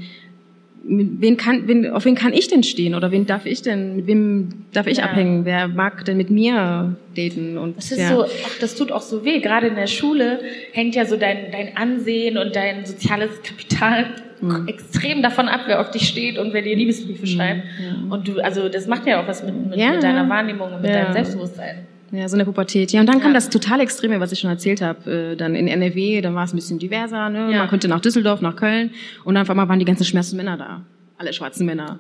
[0.83, 4.07] wen kann, wen, auf wen kann ich denn stehen oder wen darf ich denn, mit
[4.07, 5.05] wem darf ich Ja.
[5.05, 5.45] abhängen?
[5.45, 7.59] Wer mag denn mit mir daten?
[7.59, 8.09] Und Das ist ja.
[8.09, 9.41] so, ach, das tut auch so weh.
[9.41, 10.41] Gerade in der Schule
[10.73, 14.07] hängt ja so dein, dein Ansehen und dein soziales Kapital
[14.43, 14.69] Mhm.
[14.69, 17.63] extrem davon ab, wer auf dich steht und wer dir Liebesbriefe schreibt.
[18.09, 19.91] Und du, also das macht ja auch was mit, mit, Ja.
[19.93, 21.03] mit deiner Wahrnehmung und mit Ja.
[21.03, 21.87] deinem Selbstbewusstsein.
[22.13, 22.91] Ja, so eine Pubertät.
[22.93, 23.35] Ja, und dann kam Ja.
[23.35, 25.33] das total Extreme, was ich schon erzählt habe.
[25.33, 27.29] Äh, dann in NRW, dann war es ein bisschen diverser.
[27.31, 27.53] Ne?
[27.53, 27.59] Ja.
[27.59, 28.91] Man konnte nach Düsseldorf, nach Köln.
[29.25, 30.83] Und dann auf einmal waren die ganzen schwarzen Männer da.
[31.19, 31.99] Alle schwarzen Männer.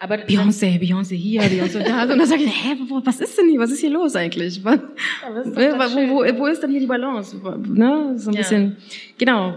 [0.00, 2.02] Aber Beyoncé, Beyoncé hier, Beyoncé da.
[2.02, 3.58] Und dann sag ich, hä, wo, was ist denn hier?
[3.58, 4.62] Was ist hier los eigentlich?
[4.62, 7.36] Was, ist doch wo, wo, wo ist denn hier die Balance?
[7.66, 8.12] Ne?
[8.16, 8.38] So ein Ja.
[8.40, 8.76] bisschen,
[9.18, 9.54] genau.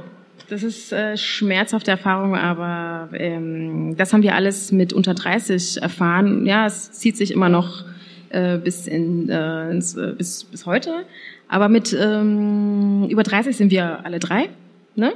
[0.49, 6.45] Das ist äh, schmerzhafte Erfahrung, aber ähm, das haben wir alles mit unter 30 erfahren.
[6.45, 7.85] Ja, es zieht sich immer noch
[8.31, 11.05] äh, bis in äh, ins, äh, bis bis heute.
[11.47, 14.49] Aber mit ähm, über 30 sind wir alle drei,
[14.95, 15.13] ne?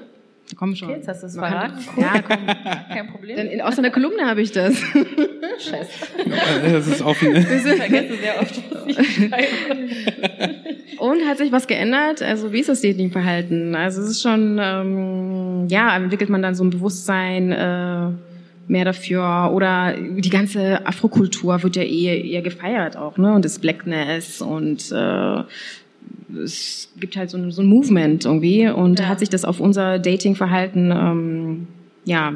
[0.49, 0.89] Da kommen schon.
[0.89, 1.79] Okay, jetzt hast du es verraten.
[1.97, 2.45] Ja, komm.
[2.93, 3.35] Kein Problem.
[3.37, 4.75] Denn in, aus einer Kolumne habe ich das.
[5.57, 5.89] Scheiße.
[6.71, 7.35] Das ist offen.
[7.35, 8.99] Ich vergesse sehr oft, was ich.
[10.99, 12.21] Und hat sich was geändert?
[12.21, 13.75] Also wie ist das Datingverhalten?
[13.75, 18.09] Also es ist schon, ähm, ja, entwickelt man dann so ein Bewusstsein äh,
[18.67, 23.33] mehr dafür oder die ganze Afrokultur wird ja eher, eher gefeiert auch, ne?
[23.33, 25.43] Und das Blackness und äh,
[26.43, 29.07] es gibt halt so ein, so ein Movement irgendwie und Ja.
[29.07, 31.67] hat sich das auf unser Datingverhalten ähm,
[32.05, 32.33] ja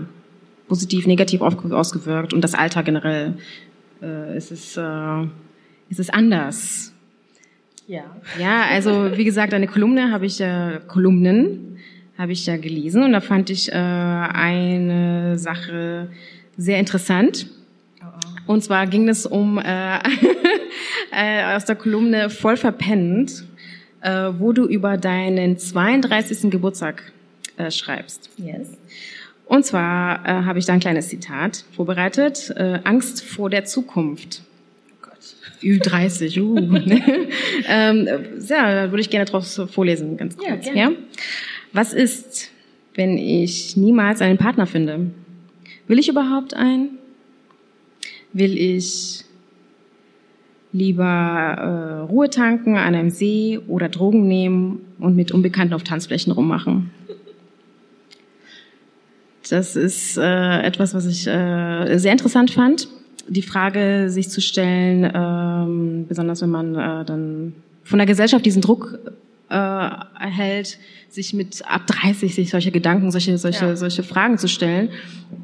[0.68, 3.34] positiv, negativ ausgewirkt und das Alter generell.
[4.02, 5.24] Äh, es ist äh,
[5.90, 6.94] es ist anders.
[7.88, 8.04] Ja.
[8.40, 11.79] Ja, also wie gesagt, eine Kolumne habe ich ja, Kolumnen
[12.20, 16.10] habe ich ja gelesen und da fand ich äh, eine Sache
[16.58, 17.48] sehr interessant.
[18.46, 20.00] Und zwar ging es um äh,
[21.12, 23.46] äh, aus der Kolumne Voll verpennt,
[24.02, 26.52] äh, wo du über deinen 32.
[26.52, 27.14] Geburtstag
[27.56, 28.30] äh, schreibst.
[28.38, 28.68] Yes.
[29.46, 32.54] Und zwar äh, habe ich da ein kleines Zitat vorbereitet.
[32.58, 34.42] Äh, Angst vor der Zukunft.
[35.62, 36.56] Ü30, uh.
[37.68, 38.08] ähm,
[38.48, 40.66] ja, da würde ich gerne draus vorlesen, ganz Ja, kurz.
[40.66, 40.80] gerne.
[40.80, 40.92] Ja,
[41.74, 42.52] Was ist,
[42.96, 45.12] wenn ich niemals einen Partner finde?
[45.88, 46.98] Will ich überhaupt einen?
[48.34, 49.24] Will ich
[50.72, 56.32] lieber äh, Ruhe tanken an einem See oder Drogen nehmen und mit Unbekannten auf Tanzflächen
[56.32, 56.92] rummachen?
[59.50, 62.88] Das ist äh, etwas, was ich äh, sehr interessant fand,
[63.28, 67.54] die Frage sich zu stellen, ähm, besonders wenn man äh, dann
[67.84, 69.00] von der Gesellschaft diesen Druck
[69.50, 70.78] äh, erhält,
[71.10, 73.76] sich mit ab 30 sich solche Gedanken, solche solche Ja.
[73.76, 74.90] solche Fragen zu stellen.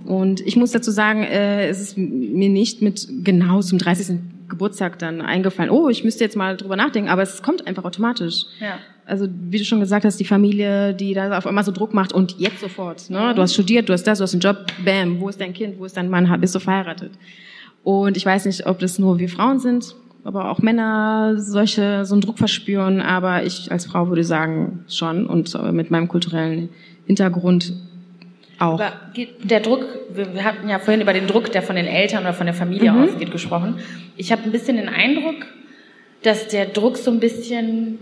[0.05, 4.19] Und ich muss dazu sagen, äh, es ist mir nicht mit genau zum 30.
[4.47, 5.71] Geburtstag dann eingefallen.
[5.71, 8.77] Oh, ich müsste jetzt mal drüber nachdenken, aber es kommt einfach automatisch Ja.
[9.07, 12.13] also wie du schon gesagt hast, die Familie, die da auf einmal so Druck macht
[12.13, 13.09] und jetzt sofort.
[13.09, 13.33] Ne?
[13.35, 15.79] Du hast studiert, du hast das, du hast einen Job, bam, wo ist dein Kind,
[15.79, 17.11] wo ist dein Mann, bist du verheiratet?
[17.83, 22.15] Und ich weiß nicht, ob das nur wir Frauen sind, aber auch Männer solche so
[22.15, 22.99] einen Druck verspüren.
[22.99, 26.69] Aber ich als Frau würde sagen schon und äh, mit meinem kulturellen
[27.05, 27.73] Hintergrund
[28.59, 28.73] auch.
[28.79, 28.91] Aber
[29.43, 32.47] der Druck, wir, hatten ja vorhin über den Druck, der von den Eltern oder von
[32.47, 33.03] der Familie Mhm.
[33.03, 33.75] ausgeht, gesprochen.
[34.17, 35.45] Ich habe ein bisschen den Eindruck,
[36.23, 37.99] dass der Druck so ein bisschen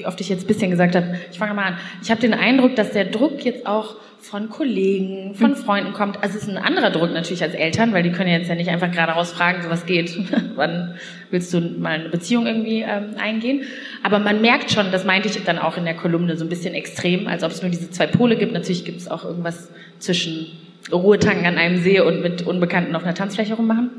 [0.00, 1.76] wie oft ich jetzt ein bisschen gesagt habe, ich fange mal an.
[2.02, 6.22] Ich habe den Eindruck, dass der Druck jetzt auch von Kollegen, von Freunden kommt.
[6.22, 8.70] Also es ist ein anderer Druck natürlich als Eltern, weil die können jetzt ja nicht
[8.70, 10.18] einfach gerade raus fragen, so was geht.
[10.56, 10.94] Wann
[11.30, 13.62] willst du mal eine Beziehung irgendwie ähm, eingehen?
[14.02, 16.74] Aber man merkt schon, das meinte ich dann auch in der Kolumne so ein bisschen
[16.74, 18.52] extrem, als ob es nur diese zwei Pole gibt.
[18.52, 20.46] Natürlich gibt es auch irgendwas zwischen
[20.90, 23.90] Ruhetanken an einem See und mit Unbekannten auf einer Tanzfläche rummachen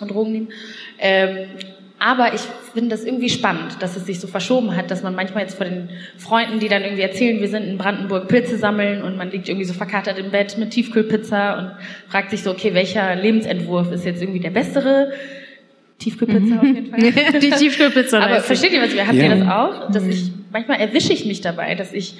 [0.00, 0.48] und Drogen nehmen.
[0.98, 1.46] Ähm,
[1.98, 2.40] aber ich
[2.74, 5.64] finde das irgendwie spannend, dass es sich so verschoben hat, dass man manchmal jetzt vor
[5.64, 9.48] den Freunden, die dann irgendwie erzählen, wir sind in Brandenburg Pilze sammeln und man liegt
[9.48, 11.70] irgendwie so verkatert im Bett mit Tiefkühlpizza und
[12.10, 15.12] fragt sich so, okay, welcher Lebensentwurf ist jetzt irgendwie der bessere?
[16.04, 16.58] Tiefkühlpizza mhm.
[16.58, 17.00] auf jeden Fall.
[17.40, 18.20] Die Tiefkühlpizza.
[18.20, 19.24] Aber versteht ihr, was wir, habt ja.
[19.24, 19.90] ihr das auch?
[19.90, 22.14] Dass ich, manchmal erwische ich mich dabei, dass ich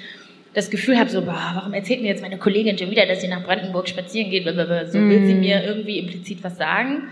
[0.53, 3.27] das Gefühl habe, so, boah, warum erzählt mir jetzt meine Kollegin schon wieder, dass sie
[3.27, 4.45] nach Brandenburg spazieren geht?
[4.45, 7.03] So will sie mir irgendwie implizit was sagen.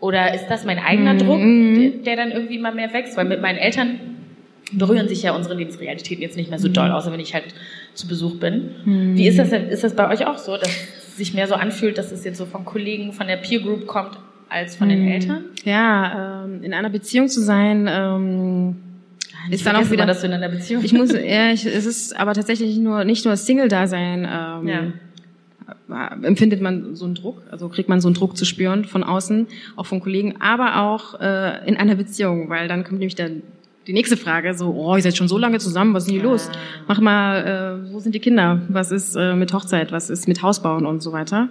[0.00, 2.04] Oder ist das mein eigener Druck, mhm.
[2.04, 3.16] der, dann irgendwie mal mehr wächst?
[3.16, 4.00] Weil mit meinen Eltern
[4.72, 7.44] berühren sich ja unsere Lebensrealitäten jetzt nicht mehr so doll, außer wenn ich halt
[7.94, 8.70] zu Besuch bin.
[8.84, 9.16] Mhm.
[9.16, 9.68] Wie ist das denn?
[9.68, 12.38] Ist das bei euch auch so, dass es sich mehr so anfühlt, dass es jetzt
[12.38, 15.08] so von Kollegen, von der Peer Group kommt, als von den mhm.
[15.08, 15.44] Eltern?
[15.64, 18.76] Ja, ähm, in einer Beziehung zu sein, ähm,
[19.48, 21.84] ich ist dann auch wieder, dass du in einer Beziehung Ich muss, ja, ich, es
[21.84, 24.20] ist aber tatsächlich nur nicht nur Single-Dasein.
[24.20, 24.82] Ähm, ja
[26.22, 29.46] empfindet man so einen Druck, also kriegt man so einen Druck zu spüren von außen,
[29.76, 33.42] auch von Kollegen, aber auch äh, in einer Beziehung, weil dann kommt nämlich dann
[33.86, 36.24] die nächste Frage, so, oh, ihr seid schon so lange zusammen, was ist denn hier
[36.24, 36.50] los?
[36.88, 38.62] Mach mal, äh, wo sind die Kinder?
[38.68, 39.92] Was ist äh, mit Hochzeit?
[39.92, 41.48] Was ist mit Hausbauen und so weiter?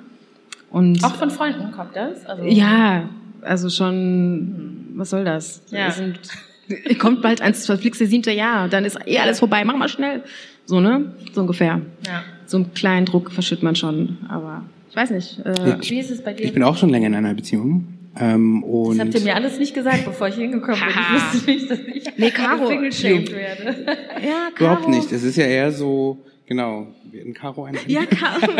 [0.73, 2.25] Und auch von Freunden kommt das?
[2.25, 3.07] Also ja,
[3.41, 5.62] also schon, was soll das?
[5.69, 5.89] Ja.
[5.91, 6.19] Sind,
[6.99, 10.23] kommt bald ans verflixte siebte Jahr, dann ist eh alles vorbei, mach mal schnell.
[10.65, 11.13] So, ne?
[11.33, 11.79] So ungefähr.
[12.05, 14.17] Ja so einen kleinen Druck verschüttet man schon.
[14.29, 15.39] Aber ich weiß nicht.
[15.39, 16.45] Äh, Wie ist es bei dir?
[16.45, 17.88] Ich bin auch schon länger in einer Beziehung.
[18.19, 20.89] Ähm, und das habt ihr mir alles nicht gesagt, bevor ich hingekommen bin.
[20.89, 23.86] Ich wusste nicht, dass ich nee, Caro, werde.
[24.23, 24.73] Ja, Caro.
[24.73, 25.12] Überhaupt nicht.
[25.12, 27.78] Es ist ja eher so, genau, in Caro ein.
[27.88, 28.54] Ja, Caro.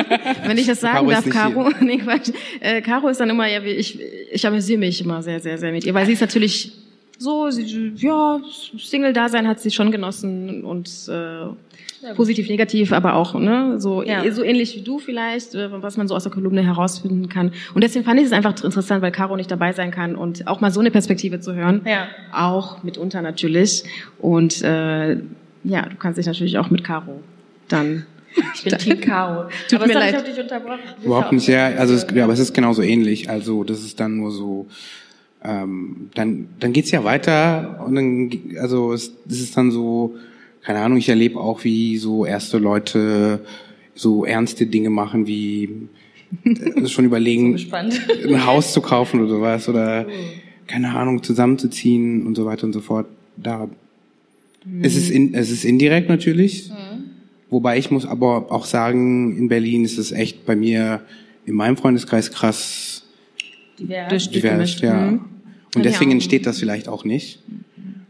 [0.46, 1.70] Wenn ich das sagen darf, Caro.
[1.82, 2.32] Nee, Quatsch.
[2.60, 4.00] Äh, Caro ist dann immer, ja, ich,
[4.32, 6.72] ich amüsiere mich immer sehr, sehr, sehr mit ihr, weil sie ist natürlich
[7.18, 8.40] so, sie, ja,
[8.78, 14.30] Single-Dasein hat sie schon genossen und äh, positiv, negativ, aber auch ne, so, ja.
[14.32, 17.54] so ähnlich wie du vielleicht, äh, was man so aus der Kolumne herausfinden kann.
[17.74, 20.60] Und deswegen fand ich es einfach interessant, weil Caro nicht dabei sein kann und auch
[20.60, 21.82] mal so eine Perspektive zu hören.
[21.86, 22.08] Ja.
[22.34, 23.84] Auch mitunter natürlich.
[24.20, 25.18] Und äh,
[25.64, 27.22] ja, du kannst dich natürlich auch mit Caro
[27.70, 28.06] dann
[28.56, 29.50] ich bin Team Caro.
[29.70, 30.16] Tut aber mir leid.
[30.28, 30.80] Ich dich unterbrochen.
[31.04, 33.30] Überhaupt nicht, ja, also es, ja, aber es ist genauso ähnlich.
[33.30, 34.68] Also das ist dann nur so,
[35.44, 40.16] ähm, dann dann geht's ja weiter und dann, also es, es ist dann so,
[40.62, 43.42] keine Ahnung, ich erlebe auch, wie so erste Leute
[43.96, 45.88] so ernste Dinge machen, wie
[46.46, 50.08] äh, schon überlegen, so ein Haus zu kaufen oder sowas oder
[50.68, 53.08] keine Ahnung, zusammenzuziehen und so weiter und so fort.
[53.38, 53.70] Da
[54.66, 54.84] mhm.
[54.84, 56.70] es ist in, es ist indirekt natürlich.
[56.70, 57.03] Mhm.
[57.54, 61.02] Wobei ich muss aber auch sagen, in Berlin ist es echt bei mir
[61.46, 63.04] in meinem Freundeskreis krass
[63.78, 65.12] divers, divers ja.
[65.12, 65.26] Mhm.
[65.76, 67.44] Und deswegen entsteht das vielleicht auch nicht.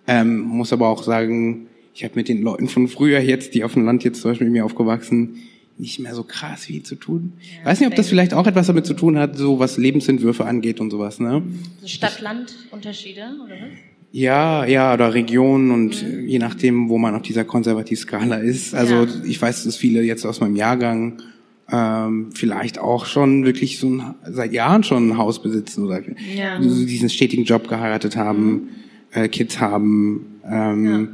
[0.08, 3.74] Ähm, muss aber auch sagen, ich habe mit den Leuten von früher jetzt, die auf
[3.74, 5.36] dem Land jetzt zum Beispiel mit mir aufgewachsen,
[5.78, 7.34] nicht mehr so krass viel zu tun.
[7.60, 10.46] Ja, Weiß nicht, ob das vielleicht auch etwas damit zu tun hat, so was Lebensentwürfe
[10.46, 11.44] angeht und sowas, ne?
[11.86, 13.93] Stadt-Land-Unterschiede, oder was?
[14.16, 16.28] Ja, ja, oder Regionen und mhm.
[16.28, 18.76] je nachdem, wo man auf dieser Konservativskala ist.
[18.76, 19.08] Also ja.
[19.26, 21.22] ich weiß, dass viele jetzt aus meinem Jahrgang
[21.70, 26.02] ähm, vielleicht auch schon wirklich so ein, seit Jahren schon ein Haus besitzen oder
[26.36, 26.60] ja.
[26.60, 28.70] diesen stetigen Job geheiratet haben, mhm.
[29.12, 30.40] äh, Kids haben.
[30.46, 31.08] Ähm, ja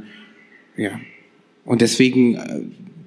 [0.80, 0.92] ja.
[1.64, 2.62] Und deswegen äh,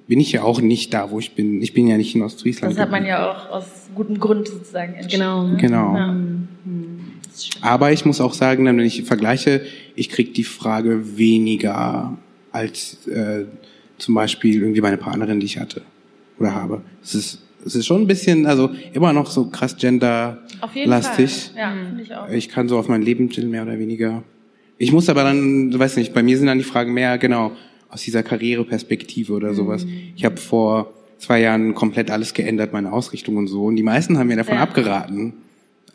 [0.06, 1.60] bin ich ja auch nicht da, wo ich bin.
[1.60, 2.72] Ich bin ja nicht in Ostfriesland.
[2.72, 5.22] Das hat man ja auch aus gutem Grund sozusagen entschieden.
[5.22, 5.46] Genau.
[5.48, 5.56] Ne?
[5.56, 5.96] Genau.
[5.96, 6.16] Ja.
[7.60, 9.62] Aber ich muss auch sagen, wenn ich vergleiche,
[9.94, 12.16] ich krieg die Frage weniger
[12.52, 13.44] als äh,
[13.98, 15.82] zum Beispiel irgendwie meine Partnerin, die ich hatte
[16.38, 16.82] oder habe.
[17.02, 21.52] Es ist es ist schon ein bisschen, also immer noch so krass gender-lastig.
[21.56, 22.28] Ja, finde ich auch.
[22.28, 24.22] Ich kann so auf mein Leben chillen, mehr oder weniger.
[24.76, 27.52] Ich muss aber dann, du weißt nicht, bei mir sind dann die Fragen mehr, genau,
[27.88, 29.54] aus dieser Karriereperspektive oder mhm.
[29.54, 29.86] sowas.
[30.14, 33.64] Ich habe vor zwei Jahren komplett alles geändert, meine Ausrichtung und so.
[33.64, 34.62] Und die meisten haben mir davon ja.
[34.62, 35.32] abgeraten.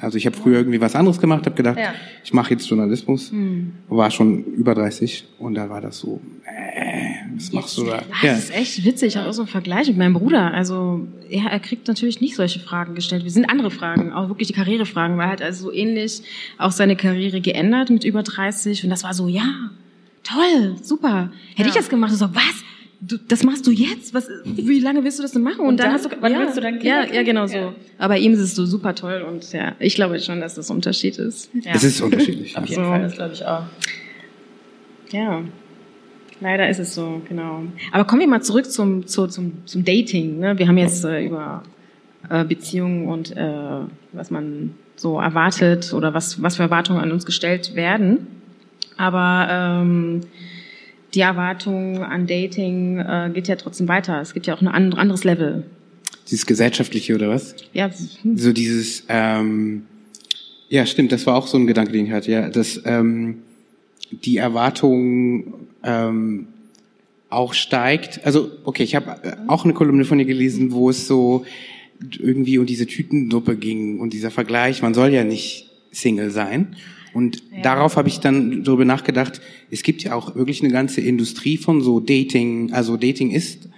[0.02, 1.94] Also ich habe früher irgendwie was anderes gemacht, habe gedacht, ja.
[2.24, 3.74] ich mache jetzt Journalismus, mhm.
[3.90, 8.02] war schon über 30 und da war das so, äh, was machst du da?
[8.24, 10.54] Ja, das ist echt witzig, ich habe auch so einen Vergleich mit meinem Bruder.
[10.54, 13.26] Also er, er kriegt natürlich nicht solche Fragen gestellt.
[13.26, 16.22] Wir sind andere Fragen, auch wirklich die Karrierefragen, weil er hat also so ähnlich
[16.58, 19.70] auch seine Karriere geändert mit über 30 und das war so, ja,
[20.24, 21.30] toll, super.
[21.56, 21.68] Hätte ja.
[21.68, 22.64] ich das gemacht, so, was?
[23.02, 24.14] Du, das machst du jetzt?
[24.14, 25.62] Was, wie lange willst du das denn machen?
[25.62, 27.48] Und, und dann, dann, hast du, wann ja, willst du dann Kinder Ja, ja, genau
[27.48, 27.58] so.
[27.58, 27.76] Ja.
[27.98, 31.18] Aber ihm ist es so super toll und ja, ich glaube schon, dass das Unterschied
[31.18, 31.50] ist.
[31.54, 31.74] Ja.
[31.74, 32.58] Es ist unterschiedlich.
[32.58, 32.90] Auf jeden so.
[32.90, 33.64] Fall, das glaube ich auch.
[35.12, 35.42] Ja.
[36.42, 37.64] Leider ist es so, genau.
[37.92, 40.40] Aber kommen wir mal zurück zum, zu, zum, zum Dating.
[40.40, 40.58] Ne?
[40.58, 41.64] Wir haben jetzt äh, über
[42.30, 43.82] äh, Beziehungen und äh,
[44.14, 48.28] was man so erwartet oder was, was für Erwartungen an uns gestellt werden.
[48.96, 50.22] Aber ähm,
[51.14, 54.22] die Erwartung an Dating äh, geht ja trotzdem weiter.
[54.22, 55.64] Es gibt ja auch ein anderes Level.
[56.30, 57.56] Dieses gesellschaftliche oder was?
[57.74, 57.90] Ja.
[58.36, 59.84] So dieses, ähm,
[60.70, 63.40] ja stimmt, das war auch so ein Gedanke, den ich hatte, ja, dass ähm,
[64.12, 65.54] die Erwartung
[65.84, 66.48] ähm,
[67.30, 68.26] auch steigt.
[68.26, 71.46] Also okay, ich habe auch eine Kolumne von dir gelesen, wo es so
[72.20, 76.76] irgendwie um diese Tütensuppe ging und dieser Vergleich, man soll ja nicht Single sein.
[77.14, 77.62] Und ja.
[77.62, 79.42] darauf habe ich dann darüber nachgedacht,
[79.72, 83.70] es gibt ja auch wirklich eine ganze Industrie von so Dating, also Dating ist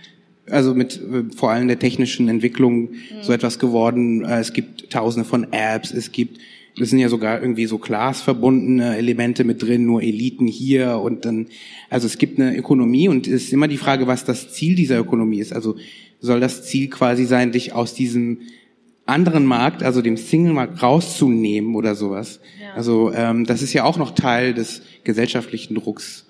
[0.49, 2.95] also mit äh, vor allem der technischen Entwicklung mhm.
[3.21, 4.25] so etwas geworden.
[4.25, 6.39] Äh, es gibt tausende von Apps, es gibt
[6.79, 11.47] es sind ja sogar irgendwie so glasverbundene Elemente mit drin, nur Eliten hier und dann,
[11.89, 14.99] also es gibt eine Ökonomie und es ist immer die Frage, was das Ziel dieser
[14.99, 15.53] Ökonomie ist.
[15.53, 15.75] Also
[16.21, 18.39] soll das Ziel quasi sein, dich aus diesem
[19.05, 22.39] anderen Markt, also dem Single-Markt rauszunehmen oder sowas.
[22.61, 22.73] Ja.
[22.75, 26.27] Also ähm, das ist ja auch noch Teil des gesellschaftlichen Drucks.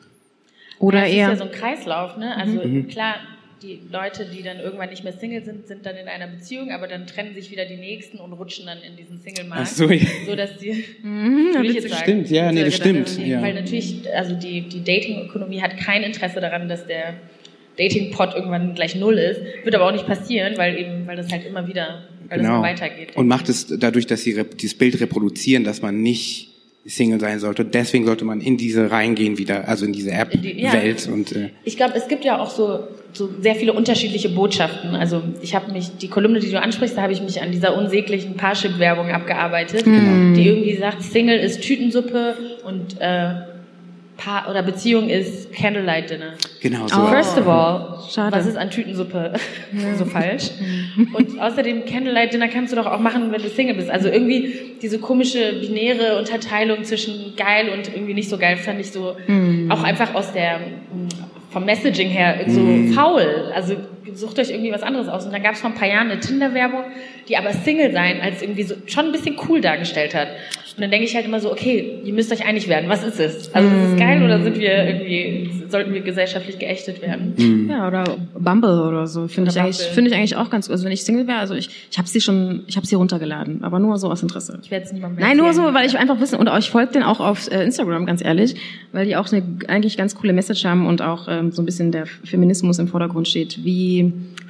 [0.79, 1.29] Oder ja, eher.
[1.29, 2.35] Das ist ja so ein Kreislauf, ne?
[2.35, 2.87] Also mhm.
[2.87, 3.15] klar,
[3.61, 6.87] die Leute, die dann irgendwann nicht mehr Single sind, sind dann in einer Beziehung, aber
[6.87, 9.67] dann trennen sich wieder die Nächsten und rutschen dann in diesen Single-Markt.
[9.67, 10.05] So, ja.
[10.25, 13.19] so dass die, mhm, das jetzt sagen, stimmt, ja, nee, das stimmt.
[13.19, 13.41] Ja.
[13.41, 17.13] Weil natürlich, also die, die Dating-Ökonomie hat kein Interesse daran, dass der
[17.77, 19.41] Dating-Pot irgendwann gleich null ist.
[19.63, 22.55] Wird aber auch nicht passieren, weil eben, weil das halt immer wieder, weil genau.
[22.55, 23.15] immer weitergeht.
[23.15, 26.47] Und macht es dadurch, dass sie dieses Bild reproduzieren, dass man nicht
[26.85, 27.63] Single sein sollte.
[27.63, 31.05] Deswegen sollte man in diese reingehen wieder, also in diese App-Welt.
[31.05, 31.13] Ja.
[31.13, 34.95] Und äh ich glaube, es gibt ja auch so, so sehr viele unterschiedliche Botschaften.
[34.95, 37.77] Also ich habe mich, die Kolumne, die du ansprichst, da habe ich mich an dieser
[37.77, 40.33] unsäglichen Parship-Werbung abgearbeitet, mhm.
[40.35, 43.50] die irgendwie sagt, Single ist Tütensuppe und äh,
[44.23, 46.33] Paar oder Beziehung ist Candlelight Dinner.
[46.59, 47.07] Genau so.
[47.07, 48.35] First of all, Schade.
[48.35, 49.33] was ist an Tütensuppe
[49.97, 50.51] so falsch?
[51.13, 53.89] Und außerdem Candlelight Dinner kannst du doch auch machen, wenn du Single bist.
[53.89, 58.91] Also irgendwie diese komische binäre Unterteilung zwischen geil und irgendwie nicht so geil fand ich
[58.91, 59.71] so mm.
[59.71, 60.59] auch einfach aus der
[61.49, 62.93] vom Messaging her so mm.
[62.93, 63.51] faul.
[63.55, 63.75] Also
[64.13, 65.25] sucht euch irgendwie was anderes aus.
[65.25, 66.83] Und dann gab es vor ein paar Jahren eine Tinder-Werbung,
[67.27, 70.29] die aber Single sein als irgendwie so schon ein bisschen cool dargestellt hat.
[70.75, 72.89] Und dann denke ich halt immer so, okay, ihr müsst euch einig werden.
[72.89, 73.53] Was ist es?
[73.53, 77.33] Also ist es geil oder sind wir irgendwie, sollten wir gesellschaftlich geächtet werden?
[77.37, 77.69] Mhm.
[77.69, 78.05] Ja, oder
[78.39, 79.27] Bumble oder so.
[79.27, 80.73] Finde ich eigentlich, finde ich eigentlich auch ganz gut.
[80.73, 83.63] Also wenn ich Single wäre, also ich, ich habe sie schon, ich habe sie runtergeladen,
[83.63, 84.59] aber nur so aus Interesse.
[84.63, 87.03] Ich werde es niemandem Nein, nur so, weil ich einfach wissen, und euch folgt den
[87.03, 88.55] auch auf äh, Instagram, ganz ehrlich,
[88.93, 91.91] weil die auch eine eigentlich ganz coole Message haben und auch ähm, so ein bisschen
[91.91, 93.90] der Feminismus im Vordergrund steht, wie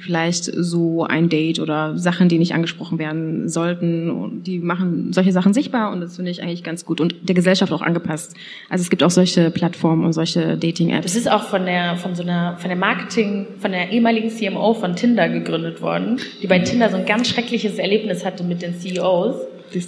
[0.02, 4.10] vielleicht so ein Date oder Sachen, die nicht angesprochen werden sollten.
[4.10, 7.34] Und die machen solche Sachen sichtbar und das finde ich eigentlich ganz gut und der
[7.34, 8.34] Gesellschaft auch angepasst.
[8.68, 11.04] Also es gibt auch solche Plattformen und solche Dating-Apps.
[11.04, 14.74] Das ist auch von der, von so einer, von der Marketing, von der ehemaligen CMO
[14.74, 18.74] von Tinder gegründet worden, die bei Tinder so ein ganz schreckliches Erlebnis hatte mit den
[18.74, 19.36] CEOs.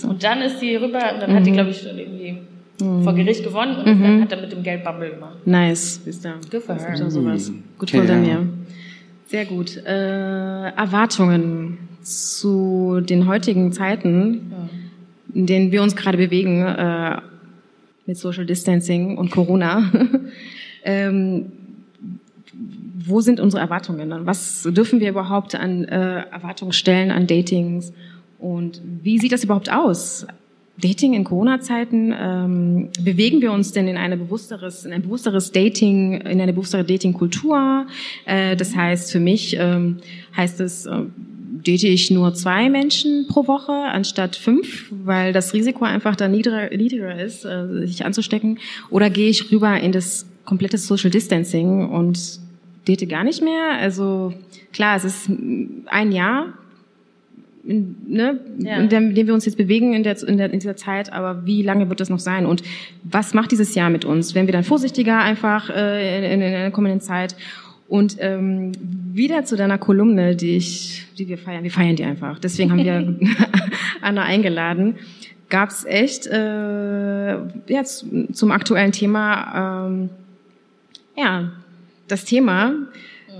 [0.04, 1.36] Und dann ist sie rüber und dann mhm.
[1.36, 2.38] hat die, glaube ich, irgendwie
[2.80, 3.02] mhm.
[3.02, 4.02] vor Gericht gewonnen und mhm.
[4.02, 5.46] dann hat er mit dem Geld Bumble gemacht.
[5.46, 6.36] Nice, wisst ihr.
[6.50, 7.10] Good for her.
[7.10, 7.52] Sowas.
[7.78, 8.38] Gut von ja.
[9.34, 9.78] Sehr gut.
[9.78, 14.52] Äh, Erwartungen zu den heutigen Zeiten,
[15.34, 17.20] in denen wir uns gerade bewegen, äh,
[18.06, 19.90] mit Social Distancing und Corona.
[20.84, 21.50] ähm,
[23.04, 24.24] wo sind unsere Erwartungen?
[24.24, 27.92] Was dürfen wir überhaupt an äh, Erwartungen stellen an Datings?
[28.38, 30.28] Und wie sieht das überhaupt aus?
[30.76, 36.14] Dating in Corona-Zeiten, ähm, bewegen wir uns denn in, eine bewussteres, in ein bewussteres Dating,
[36.20, 37.86] in eine bewusstere Dating-Kultur?
[38.24, 39.98] Äh, das heißt, für mich ähm,
[40.36, 41.02] heißt es, äh,
[41.64, 46.76] date ich nur zwei Menschen pro Woche anstatt fünf, weil das Risiko einfach da niedriger,
[46.76, 48.58] niedriger ist, äh, sich anzustecken.
[48.90, 52.40] Oder gehe ich rüber in das komplette Social Distancing und
[52.88, 53.78] date gar nicht mehr?
[53.78, 54.34] Also
[54.72, 55.30] klar, es ist
[55.86, 56.54] ein Jahr
[57.66, 58.76] in, ne, ja.
[58.76, 61.12] in, dem, in dem wir uns jetzt bewegen in, der, in, der, in dieser Zeit,
[61.12, 62.46] aber wie lange wird das noch sein?
[62.46, 62.62] Und
[63.02, 64.34] was macht dieses Jahr mit uns?
[64.34, 67.36] Werden wir dann vorsichtiger einfach äh, in, in, der kommenden Zeit?
[67.88, 68.72] Und ähm,
[69.12, 71.62] wieder zu deiner Kolumne, die ich, die wir feiern.
[71.64, 72.38] Wir feiern die einfach.
[72.38, 73.18] Deswegen haben wir
[74.00, 74.96] Anna eingeladen.
[75.50, 77.36] Gab es echt äh,
[77.68, 80.10] jetzt zum aktuellen Thema ähm,
[81.16, 81.52] ja
[82.08, 82.74] das Thema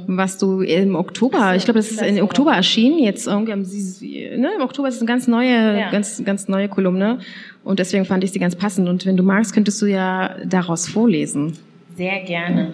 [0.07, 4.62] was du im Oktober, ich glaube, das ist im Oktober erschienen, jetzt irgendwie ne, im
[4.62, 5.90] Oktober ist eine ganz neue, ja.
[5.90, 7.18] ganz, ganz neue Kolumne
[7.62, 10.88] und deswegen fand ich sie ganz passend und wenn du magst, könntest du ja daraus
[10.88, 11.55] vorlesen.
[11.96, 12.72] Sehr gerne.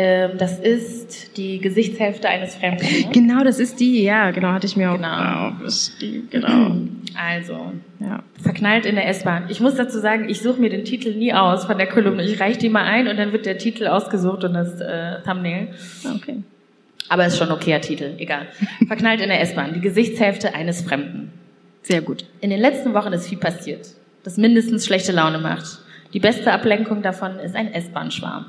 [0.00, 2.84] Ähm, das ist die Gesichtshälfte eines Fremden.
[2.84, 3.08] Ne?
[3.12, 4.96] Genau, das ist die, ja, genau, hatte ich mir auch.
[4.96, 5.50] Genau.
[5.60, 6.76] Oh, ist die, genau.
[7.20, 8.22] Also, Ja.
[8.40, 9.46] verknallt in der S-Bahn.
[9.48, 12.22] Ich muss dazu sagen, ich suche mir den Titel nie aus von der Kolumne.
[12.22, 15.68] Ich reiche die mal ein und dann wird der Titel ausgesucht und das äh, Thumbnail.
[16.14, 16.44] Okay.
[17.08, 18.46] Aber ist schon ein okayer Titel, egal.
[18.86, 21.32] Verknallt in der S-Bahn, die Gesichtshälfte eines Fremden.
[21.82, 22.24] Sehr gut.
[22.40, 23.88] In den letzten Wochen ist viel passiert,
[24.22, 25.78] das mindestens schlechte Laune macht.
[26.12, 28.46] Die beste Ablenkung davon ist ein S-Bahn-Schwarm.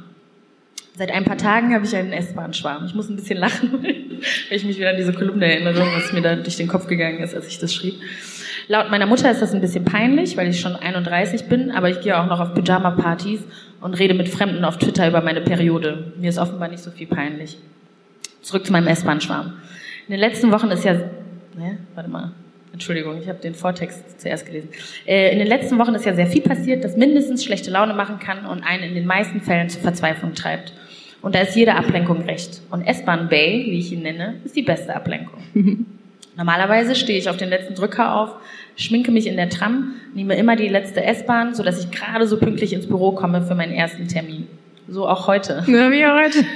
[0.98, 2.86] Seit ein paar Tagen habe ich einen S-Bahn-Schwarm.
[2.86, 4.12] Ich muss ein bisschen lachen, weil
[4.50, 7.36] ich mich wieder an diese Kolumne erinnere, was mir da durch den Kopf gegangen ist,
[7.36, 7.96] als ich das schrieb.
[8.68, 12.02] Laut meiner Mutter ist das ein bisschen peinlich, weil ich schon 31 bin, aber ich
[12.02, 13.42] gehe auch noch auf Pyjama-Partys
[13.82, 16.14] und rede mit Fremden auf Twitter über meine Periode.
[16.18, 17.58] Mir ist offenbar nicht so viel peinlich.
[18.42, 19.54] Zurück zu meinem S-Bahn-Schwarm.
[20.08, 22.32] In den letzten Wochen ist ja, ne, warte mal,
[22.72, 24.70] Entschuldigung, ich habe den Vortext zuerst gelesen.
[25.06, 28.20] Äh, in den letzten Wochen ist ja sehr viel passiert, das mindestens schlechte Laune machen
[28.20, 30.74] kann und einen in den meisten Fällen zur Verzweiflung treibt.
[31.22, 32.62] Und da ist jede Ablenkung recht.
[32.70, 35.40] Und S-Bahn Bay, wie ich ihn nenne, ist die beste Ablenkung.
[36.38, 38.36] Normalerweise stehe ich auf den letzten Drücker auf,
[38.78, 42.72] schminke mich in der Tram, nehme immer die letzte S-Bahn, sodass ich gerade so pünktlich
[42.72, 44.48] ins Büro komme für meinen ersten Termin.
[44.88, 45.66] So auch heute.
[45.68, 46.40] Ja, wie heute.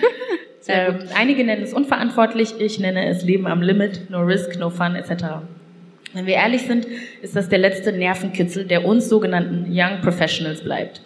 [0.65, 4.95] Ähm, einige nennen es unverantwortlich, ich nenne es Leben am Limit, no risk, no fun
[4.95, 5.41] etc.
[6.13, 6.85] Wenn wir ehrlich sind,
[7.23, 11.01] ist das der letzte Nervenkitzel, der uns sogenannten Young Professionals bleibt.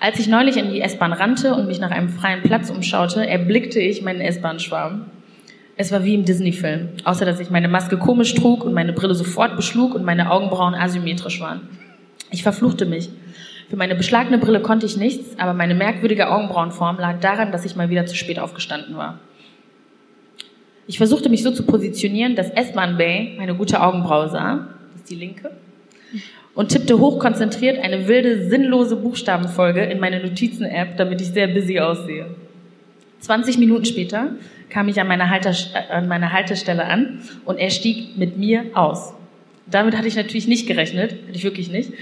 [0.00, 3.78] Als ich neulich in die S-Bahn rannte und mich nach einem freien Platz umschaute, erblickte
[3.78, 5.06] ich meinen S-Bahn-Schwarm.
[5.76, 9.14] Es war wie im Disney-Film, außer dass ich meine Maske komisch trug und meine Brille
[9.14, 11.68] sofort beschlug und meine Augenbrauen asymmetrisch waren.
[12.32, 13.10] Ich verfluchte mich.
[13.70, 17.76] Für meine beschlagene Brille konnte ich nichts, aber meine merkwürdige Augenbrauenform lag daran, dass ich
[17.76, 19.20] mal wieder zu spät aufgestanden war.
[20.86, 25.10] Ich versuchte mich so zu positionieren, dass S-Bahn Bay meine gute Augenbraue sah, das ist
[25.10, 25.50] die linke,
[26.54, 32.26] und tippte hochkonzentriert eine wilde, sinnlose Buchstabenfolge in meine Notizen-App, damit ich sehr busy aussehe.
[33.20, 34.32] 20 Minuten später
[34.68, 39.14] kam ich an meiner, äh, an meiner Haltestelle an und er stieg mit mir aus.
[39.66, 41.92] Damit hatte ich natürlich nicht gerechnet, hatte ich wirklich nicht.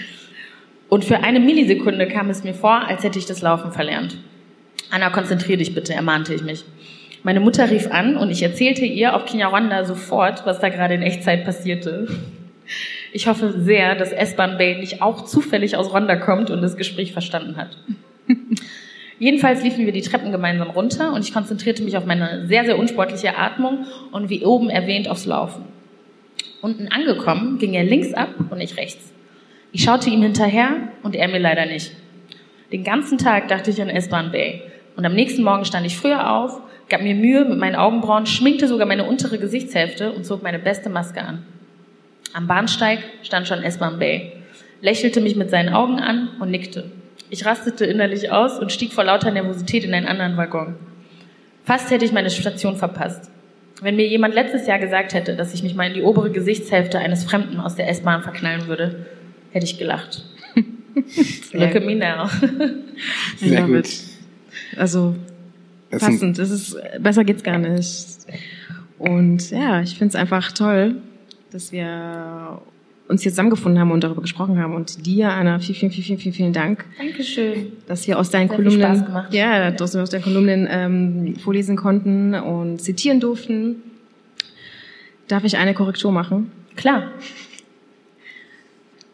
[0.88, 4.16] Und für eine Millisekunde kam es mir vor, als hätte ich das Laufen verlernt.
[4.90, 6.64] Anna, konzentrier dich bitte, ermahnte ich mich.
[7.22, 11.02] Meine Mutter rief an und ich erzählte ihr auf Kinyarwanda sofort, was da gerade in
[11.02, 12.08] Echtzeit passierte.
[13.12, 17.12] Ich hoffe sehr, dass S-Bahn Bay nicht auch zufällig aus Rwanda kommt und das Gespräch
[17.12, 17.76] verstanden hat.
[19.18, 22.78] Jedenfalls liefen wir die Treppen gemeinsam runter und ich konzentrierte mich auf meine sehr, sehr
[22.78, 25.64] unsportliche Atmung und wie oben erwähnt aufs Laufen.
[26.62, 29.12] Unten angekommen ging er links ab und ich rechts.
[29.72, 31.92] Ich schaute ihm hinterher und er mir leider nicht.
[32.72, 34.62] Den ganzen Tag dachte ich an S-Bahn Bay.
[34.96, 36.60] Und am nächsten Morgen stand ich früher auf,
[36.90, 40.90] gab mir Mühe mit meinen Augenbrauen, schminkte sogar meine untere Gesichtshälfte und zog meine beste
[40.90, 41.44] Maske an.
[42.32, 44.32] Am Bahnsteig stand schon S-Bahn Bay,
[44.82, 46.90] lächelte mich mit seinen Augen an und nickte.
[47.30, 50.74] Ich rastete innerlich aus und stieg vor lauter Nervosität in einen anderen Waggon.
[51.64, 53.30] Fast hätte ich meine Station verpasst.
[53.80, 56.98] Wenn mir jemand letztes Jahr gesagt hätte, dass ich mich mal in die obere Gesichtshälfte
[56.98, 59.06] eines Fremden aus der S-Bahn verknallen würde,
[59.52, 60.24] hätte ich gelacht.
[61.52, 62.28] Look at me now.
[63.38, 63.88] Sehr gut.
[64.76, 65.14] Also
[65.98, 66.38] passend.
[66.38, 68.06] Das ist besser geht's gar nicht.
[68.98, 70.96] Und ja, ich finde es einfach toll,
[71.50, 72.60] dass wir
[73.08, 74.74] uns hier zusammengefunden haben und darüber gesprochen haben.
[74.74, 77.72] Und dir, Anna, vielen, vielen, vielen, vielen, vielen, vielen Dank, Dankeschön.
[77.88, 82.34] dass wir aus deinen Sehr Kolumnen, ja, dass wir aus deinen Kolumnen ähm, vorlesen konnten
[82.34, 83.76] und zitieren durften.
[85.26, 86.52] Darf ich eine Korrektur machen?
[86.76, 87.10] Klar.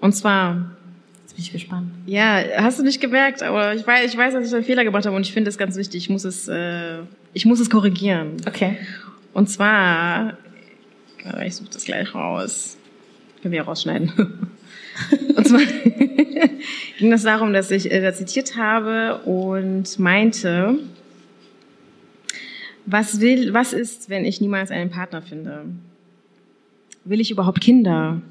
[0.00, 0.75] Und zwar
[1.36, 1.90] bin ich gespannt.
[2.06, 5.04] Ja, hast du nicht gemerkt, aber ich weiß, ich weiß, dass ich einen Fehler gemacht
[5.04, 6.04] habe und ich finde es ganz wichtig.
[6.04, 7.00] Ich muss es, äh,
[7.34, 8.38] ich muss es korrigieren.
[8.46, 8.78] Okay.
[9.34, 10.38] Und zwar,
[11.44, 12.78] ich suche das gleich raus.
[13.42, 14.12] Können wir ja rausschneiden.
[15.36, 15.60] und zwar
[16.98, 20.78] ging das darum, dass ich äh, da zitiert habe und meinte,
[22.86, 25.66] was will, was ist, wenn ich niemals einen Partner finde?
[27.04, 28.22] Will ich überhaupt Kinder?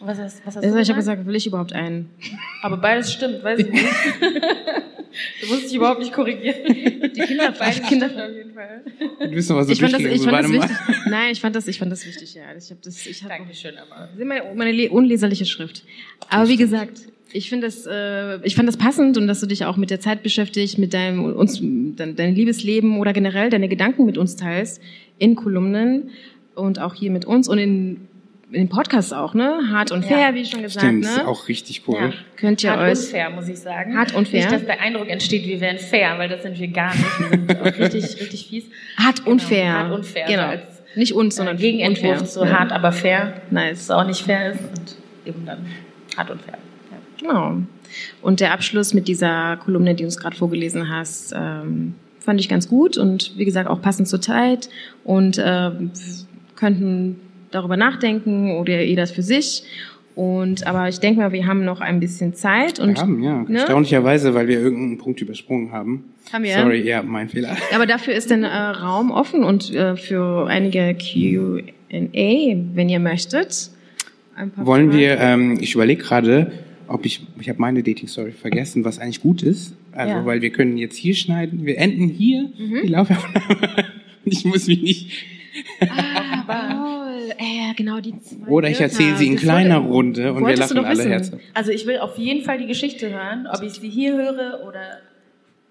[0.00, 1.26] Was hast, was hast Also du ich habe gesagt?
[1.26, 2.10] will ich überhaupt einen?
[2.62, 3.84] Aber beides stimmt, weiß ich nicht.
[5.42, 6.56] du musst dich überhaupt nicht korrigieren.
[6.66, 8.82] Die Kinder beides Kinder- stimmt auf jeden Fall.
[9.20, 10.76] du bist noch was so ich fand das, ich fand das wichtig.
[11.10, 12.42] Nein, ich fand das, ich fand das wichtig, ja.
[12.56, 14.08] Ich habe das, ich habe Dankeschön, aber.
[14.24, 15.82] meine, meine le- unleserliche Schrift.
[16.28, 17.00] Aber wie gesagt,
[17.32, 20.00] ich finde das, äh, ich fand das passend und dass du dich auch mit der
[20.00, 24.80] Zeit beschäftigst, mit deinem uns, dein, dein Liebesleben oder generell deine Gedanken mit uns teilst
[25.18, 26.10] in Kolumnen
[26.54, 28.07] und auch hier mit uns und in,
[28.50, 29.60] in den Podcasts auch, ne?
[29.70, 30.08] Hart und Ja.
[30.16, 31.26] fair, wie schon gesagt, Stimmt, ist ne?
[31.28, 31.98] auch richtig cool.
[32.00, 32.12] Ja.
[32.36, 33.96] Könnt ihr Hart euch unfair, muss ich sagen.
[33.96, 34.40] Hart und fair?
[34.40, 37.04] Nicht, dass der Eindruck entsteht, wir wären fair, weil das sind wir gar nicht.
[37.20, 38.64] Wir sind auch richtig, richtig fies.
[38.96, 39.72] hart und Genau, fair.
[39.74, 40.42] hart und fair, Genau.
[40.42, 40.62] so als,
[40.94, 42.26] Nicht uns, Sondern sondern Gegenentwurf unfair.
[42.26, 43.80] zu hart, aber fair, dass Nice.
[43.82, 44.96] es auch nicht fair ist und
[45.26, 45.66] eben dann
[46.16, 46.56] hart und fair.
[46.90, 46.98] Ja.
[47.28, 47.56] Genau.
[48.22, 52.48] Und der Abschluss mit dieser Kolumne, die du uns gerade vorgelesen hast, ähm, fand ich
[52.48, 54.68] ganz gut und wie gesagt auch passend zur Zeit
[55.04, 55.70] und äh,
[56.56, 57.20] könnten
[57.50, 59.62] darüber nachdenken oder ihr das für sich.
[60.14, 63.42] Und aber ich denke mal, wir haben noch ein bisschen Zeit und wir haben, ja.
[63.48, 63.58] ne?
[63.58, 66.04] Erstaunlicherweise, weil wir irgendeinen Punkt übersprungen haben.
[66.32, 66.54] Haben wir?
[66.54, 67.56] Sorry, ja, mein Fehler.
[67.72, 73.70] Aber dafür ist dann äh, Raum offen und äh, für einige Q&A, wenn ihr möchtet.
[74.34, 74.98] Ein paar Wollen Fragen.
[75.00, 76.50] wir, ähm, ich überlege gerade,
[76.88, 79.74] ob ich, ich habe meine Dating-Story vergessen, was eigentlich gut ist.
[79.92, 80.26] Also, Ja.
[80.26, 82.80] weil wir können jetzt hier schneiden, wir enden hier, Mhm.
[82.82, 83.84] die Laufaufnahme.
[84.24, 85.10] ich muss mich nicht,
[85.88, 90.32] Ah, Paul, äh, genau die zwei oder ich erzähle sie in Das kleiner wollte- Runde
[90.32, 91.10] und wir lachen alle wissen.
[91.10, 91.40] Herzen.
[91.54, 94.98] Also ich will auf jeden Fall die Geschichte hören, ob ich sie hier höre oder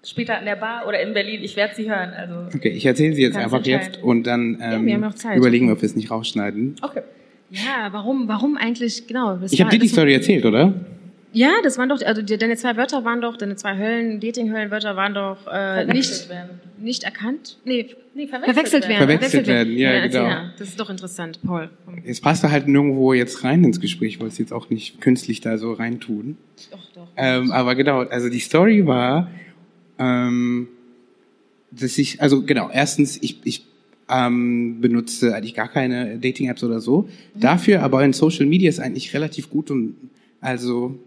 [0.04, 1.40] später an der Bar oder in Berlin.
[1.42, 2.10] Ich werde sie hören.
[2.16, 5.36] Also Okay, ich erzähle sie jetzt einfach jetzt und dann ähm, wir haben noch Zeit.
[5.36, 6.76] überlegen wir, ob wir es nicht rausschneiden.
[6.82, 7.02] okay.
[7.50, 9.36] Ja, warum, warum eigentlich, genau.
[9.36, 10.74] Das Ich habe dir die Story erzählt, oder?
[11.32, 15.14] Ja, das waren doch, also deine zwei Wörter waren doch, deine zwei Höllen, Dating-Höllenwörter waren
[15.14, 16.60] doch äh, Verwechselt nicht, werden.
[16.78, 17.58] nicht erkannt.
[17.64, 19.08] Nee, Nee, verwechselt, verwechselt werden.
[19.08, 20.34] Verwechselt werden, ja, erzähl genau.
[20.34, 20.54] mal.
[20.58, 21.70] Das ist doch interessant, Paul.
[22.04, 25.40] Es passte halt nirgendwo jetzt rein ins Gespräch, ich wollte es jetzt auch nicht künstlich
[25.40, 26.36] da so reintun.
[26.72, 27.06] Doch, doch.
[27.16, 29.30] Ähm, aber genau, also die Story war,
[30.00, 30.66] ähm,
[31.70, 33.64] dass ich, also genau, erstens, ich, ich
[34.08, 37.08] ähm, benutze eigentlich gar keine Dating-Apps oder so.
[37.36, 39.94] Dafür aber in Social Media ist eigentlich relativ gut und
[40.40, 40.98] also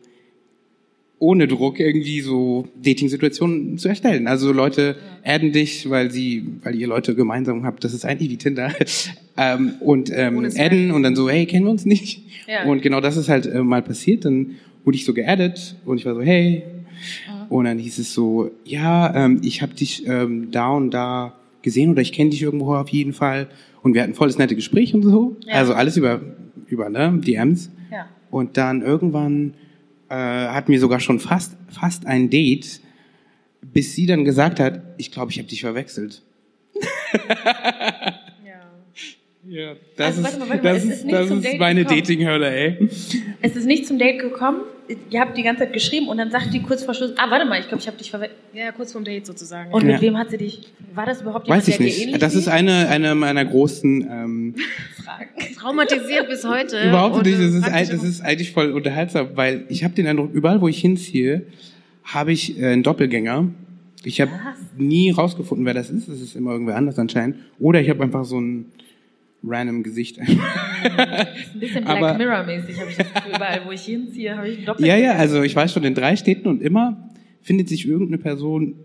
[1.21, 4.27] ohne Druck irgendwie so Dating-Situationen zu erstellen.
[4.27, 8.37] Also Leute adden dich, weil sie, weil ihr Leute gemeinsam habt, das ist eigentlich wie
[8.37, 8.73] Tinder.
[9.37, 12.23] ähm, und ähm, adden und dann so, hey, kennen wir uns nicht?
[12.47, 12.63] Ja.
[12.63, 14.25] Und genau das ist halt äh, mal passiert.
[14.25, 16.63] Dann wurde ich so geaddet und ich war so, hey.
[17.49, 21.91] Und dann hieß es so, ja, ähm, ich habe dich ähm, da und da gesehen
[21.91, 23.47] oder ich kenne dich irgendwo auf jeden Fall.
[23.83, 25.37] Und wir hatten volles nette Gespräch und so.
[25.45, 25.53] Ja.
[25.53, 26.19] Also alles über,
[26.65, 27.69] über ne, DMs.
[27.91, 28.07] Ja.
[28.31, 29.53] Und dann irgendwann
[30.11, 32.81] äh, hatten wir sogar schon fast, fast ein Date,
[33.61, 36.21] bis sie dann gesagt hat, ich glaube, ich habe dich verwechselt.
[39.51, 41.83] Ja, das Also, mal, das ist, das ist meine.
[41.83, 42.89] Dating-Hölle, ey.
[43.41, 44.61] Es ist nicht zum Date gekommen.
[45.09, 47.45] Ihr habt die ganze Zeit geschrieben und dann sagt die kurz vor Schluss, ah, warte
[47.45, 48.39] mal, ich glaube, ich habe dich verwechselt.
[48.53, 49.71] Ja, kurz vorm Date sozusagen.
[49.73, 49.93] Und Ja.
[49.93, 50.61] mit wem hat sie dich,
[50.93, 52.01] war das überhaupt Weiß ich nicht.
[52.01, 54.55] ähnlich Das ist eine, eine meiner großen ähm,
[55.03, 55.29] Frage.
[55.55, 56.81] Traumatisiert bis heute.
[56.87, 57.39] Überhaupt nicht.
[57.39, 60.79] Das ist, das ist eigentlich voll unterhaltsam, weil ich habe den Eindruck, überall wo ich
[60.79, 61.43] hinziehe,
[62.03, 63.47] habe ich äh, einen Doppelgänger.
[64.03, 64.31] Ich habe
[64.77, 66.07] nie rausgefunden, wer das ist.
[66.07, 67.35] Es ist immer irgendwer anders anscheinend.
[67.59, 68.65] Oder ich habe einfach so ein
[69.43, 70.19] random Gesicht.
[70.19, 71.27] Ein
[71.59, 73.35] bisschen Black Mirror-mäßig, habe ich das Gefühl.
[73.35, 74.85] Überall, wo ich hinziehe, habe ich einen Doppel.
[74.85, 77.09] ja, ja, also ich weiß schon in drei Städten und immer
[77.41, 78.75] findet sich irgendeine Person,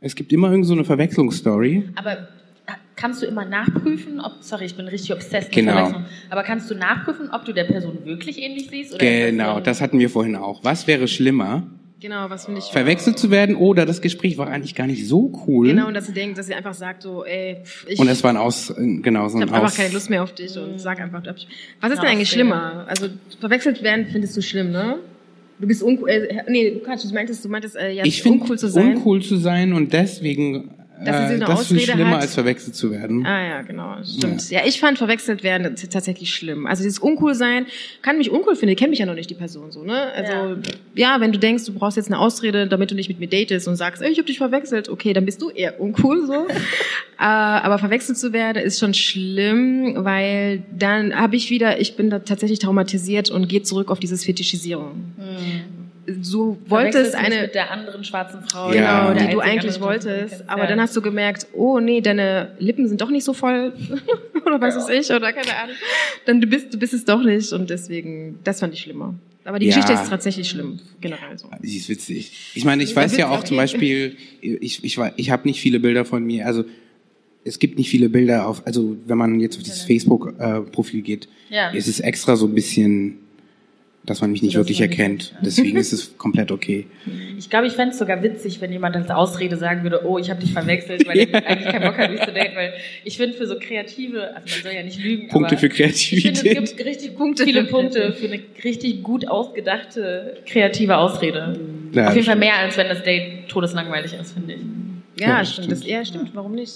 [0.00, 1.84] es gibt immer irgend so eine Verwechslungsstory.
[1.94, 5.72] Aber äh, kannst du immer nachprüfen, ob, sorry, ich bin richtig obsessed mit Genau.
[5.72, 8.94] Verwechslung, aber kannst du nachprüfen, ob du der Person wirklich ähnlich siehst?
[8.94, 10.62] Oder Genau, das hatten wir vorhin auch.
[10.62, 11.62] Was wäre schlimmer?
[11.98, 12.66] Genau, was finde ich.
[12.66, 15.68] Verwechselt zu werden oder das Gespräch war eigentlich gar nicht so cool.
[15.68, 18.22] Genau, und dass sie denkt, dass sie einfach sagt so, ey, pff, ich, Und es
[18.22, 20.78] war ein Aus, genau, so ich ein habe einfach keine Lust mehr auf dich und
[20.78, 21.46] sag einfach, was ist
[21.80, 22.26] denn Ja, eigentlich Ausrede.
[22.26, 22.84] schlimmer?
[22.86, 23.06] Also
[23.40, 24.96] verwechselt werden findest du schlimm, ne?
[25.58, 28.68] Du bist uncool, äh, nee, Quatsch, du meintest, du meintest, äh, ja, Ich uncool zu
[28.68, 28.96] sein.
[28.96, 30.70] uncool zu sein und deswegen
[31.04, 32.22] Dass sie so äh, eine das ich Ausrede schlimmer hat.
[32.22, 33.26] als verwechselt zu werden.
[33.26, 34.50] Ah ja, genau, stimmt.
[34.50, 34.60] Ja.
[34.64, 36.66] ich fand verwechselt werden tatsächlich schlimm.
[36.66, 37.66] Also dieses uncool sein,
[38.02, 40.12] kann mich uncool finden, kennt mich ja noch nicht die Person so, ne?
[40.14, 40.56] Also
[40.94, 41.20] ja.
[41.20, 43.76] wenn du denkst, du brauchst jetzt eine Ausrede, damit du nicht mit mir datest und
[43.76, 46.46] sagst, ey, ich hab dich verwechselt, okay, dann bist du eher uncool so.
[47.18, 52.10] äh, aber verwechselt zu werden ist schon schlimm, weil dann habe ich wieder, ich bin
[52.10, 55.12] da tatsächlich traumatisiert und gehe zurück auf dieses Fetischisierung.
[56.20, 59.12] So wolltest Verwechselst mich eine mit der anderen schwarzen Frau, Ja.
[59.12, 60.48] Genau, die du eigentlich wolltest.
[60.48, 60.68] Aber Ja.
[60.68, 63.72] dann hast du gemerkt, oh nee, deine Lippen sind doch nicht so voll.
[64.46, 65.74] oder was weiß ich, oder keine Ahnung.
[66.24, 67.52] Dann du bist, du bist es doch nicht.
[67.52, 69.14] Und deswegen, das fand ich schlimmer.
[69.44, 69.74] Aber die Ja.
[69.74, 71.48] Geschichte ist tatsächlich schlimm, generell so.
[71.62, 72.52] Sie ist witzig.
[72.54, 73.62] Ich meine, ich weiß ja auch zum okay.
[73.64, 76.64] Beispiel, ich, ich, war- ich habe nicht viele Bilder von mir, also
[77.44, 81.70] es gibt nicht viele Bilder auf, also wenn man jetzt auf dieses Facebook-Profil geht, Ja.
[81.70, 83.18] ist es extra so ein bisschen,
[84.06, 85.34] dass man mich nicht wirklich erkennt.
[85.40, 86.86] Deswegen ist es komplett okay.
[87.36, 90.30] Ich glaube, ich fände es sogar witzig, wenn jemand als Ausrede sagen würde, oh, ich
[90.30, 92.72] habe dich verwechselt, weil ich eigentlich keinen Bock habe, mich zu daten, weil
[93.04, 95.72] ich finde für so kreative, also man soll ja nicht lügen, Punkte aber für ich
[95.74, 96.58] finde, Kreativität.
[96.62, 101.58] es gibt richtig Punkte viele für Punkte für eine richtig gut ausgedachte, kreative Ausrede.
[101.92, 104.60] Ja, Auf jeden Fall mehr, als wenn das Date todeslangweilig ist, finde ich.
[105.20, 105.66] Ja, Ja, stimmt.
[105.66, 105.72] stimmt.
[105.82, 106.30] Das, ja, stimmt.
[106.34, 106.72] Warum nicht?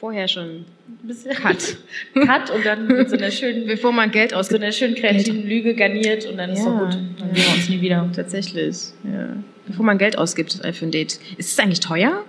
[0.00, 0.64] Vorher schon.
[0.88, 1.76] Ein bisschen Cut.
[2.14, 4.62] Cut und dann mit so einer schönen, Bevor man Geld so ausgibt.
[4.62, 6.94] einer schönen kreativen Lüge garniert und dann ist Ja, doch gut.
[7.18, 8.08] Dann sehen wir uns nie wieder.
[8.16, 8.76] Tatsächlich.
[9.04, 9.36] Ja.
[9.66, 11.20] Bevor man Geld ausgibt für ein Date.
[11.36, 12.24] Ist es eigentlich teuer?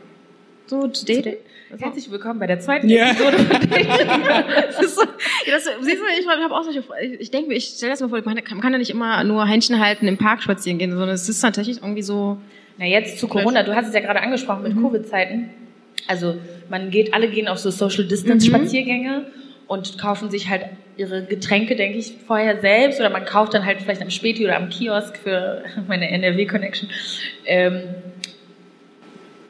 [0.68, 1.36] So zu daten?
[1.80, 3.12] Herzlich willkommen bei der zweiten Ja.
[3.12, 3.38] Episode.
[4.68, 5.04] Das ist so,
[5.50, 6.84] das, siehst du, ich habe auch solche,
[7.20, 9.48] ich denke mir, ich stelle das mir vor, man kann, man ja nicht immer nur
[9.48, 12.38] Händchen halten, im Park spazieren gehen, sondern es ist tatsächlich irgendwie so,
[12.78, 15.50] Na jetzt zu Corona, du hast es ja gerade angesprochen mit Covid-Zeiten.
[16.08, 16.36] Also
[16.72, 19.28] man geht, alle gehen auf so Social Distance Spaziergänge
[19.68, 20.64] und kaufen sich halt
[20.98, 24.58] ihre Getränke, denke ich, vorher selbst oder man kauft dann halt vielleicht am Späti oder
[24.58, 26.90] am Kiosk für meine NRW-Connection.
[27.46, 27.82] Ähm,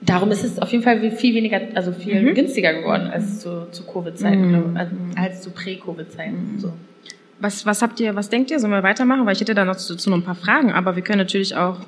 [0.01, 2.33] darum ist es auf jeden Fall viel weniger, also viel Mhm.
[2.35, 4.71] günstiger geworden als zu, zu Covid-Zeiten, Mhm.
[4.73, 6.55] ich, also, als zu Prä-Covid-Zeiten.
[6.59, 6.73] So.
[7.39, 8.59] Was, was habt ihr, was denkt ihr?
[8.59, 9.25] Sollen wir weitermachen?
[9.25, 11.55] Weil ich hätte da noch zu, zu noch ein paar Fragen, aber wir können natürlich
[11.55, 11.79] auch,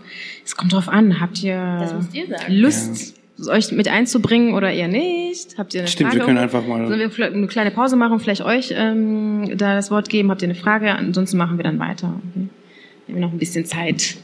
[0.44, 2.54] es kommt drauf an, habt ihr Das müsst ihr sagen.
[2.54, 3.16] Lust,
[3.48, 5.58] euch mit einzubringen oder eher nicht?
[5.58, 6.22] Habt ihr eine Stimmt, Frage?
[6.22, 6.88] wir können einfach mal.
[6.88, 10.30] Sollen wir vielleicht eine kleine Pause machen, vielleicht euch ähm, da das Wort geben?
[10.30, 10.92] Habt ihr eine Frage?
[10.92, 12.22] Ansonsten machen wir dann weiter.
[12.32, 12.48] Okay.
[13.08, 14.18] Wir haben noch ein bisschen Zeit.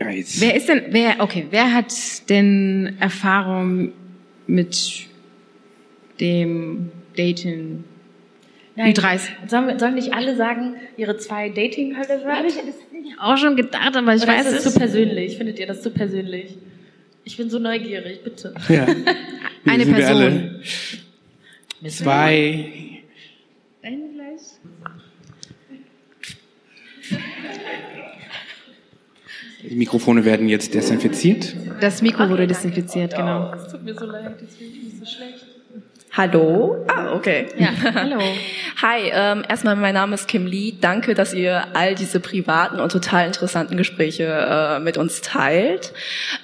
[0.00, 0.40] Ja, jetzt.
[0.40, 1.92] Wer ist denn, wer, okay, wer hat
[2.28, 3.92] denn Erfahrung
[4.46, 5.06] mit
[6.20, 7.84] dem Dating?
[8.76, 9.20] Nein, Ü30.
[9.46, 12.74] Sollen, wir, sollen nicht alle sagen, ihre zwei Dating-Hölle Habe ich das
[13.20, 14.64] auch schon gedacht, aber ich Oder weiß ist es.
[14.64, 15.36] das zu persönlich?
[15.36, 16.56] Findet ihr das zu persönlich?
[17.24, 18.54] Ich bin so neugierig, bitte.
[18.68, 18.86] Ja.
[19.64, 20.22] Eine sind wir Person.
[20.22, 21.90] alle.
[21.90, 23.02] Zwei.
[23.82, 24.40] Eine gleich.
[29.62, 31.56] Die Mikrofone werden jetzt desinfiziert.
[31.80, 33.54] Das Mikro wurde desinfiziert, genau.
[33.54, 35.46] Es tut mir so leid, jetzt fühle ich mich so schlecht.
[36.16, 36.76] Hallo?
[36.86, 37.48] Ah, okay.
[37.58, 38.20] Ja, hallo.
[38.80, 40.74] Hi, ähm, erstmal mein Name ist Kim Lee.
[40.80, 45.92] Danke, dass ihr all diese privaten und total interessanten Gespräche äh, mit uns teilt.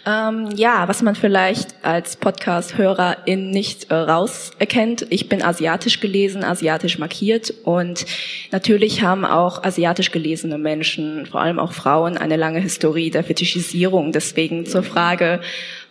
[0.04, 6.98] Ähm, ja, was man vielleicht als Podcast-Hörerin nicht äh, rauserkennt, ich bin asiatisch gelesen, asiatisch
[6.98, 8.06] markiert und
[8.50, 14.10] natürlich haben auch asiatisch gelesene Menschen, vor allem auch Frauen, eine lange Historie der Fetischisierung.
[14.10, 15.40] Deswegen zur Frage,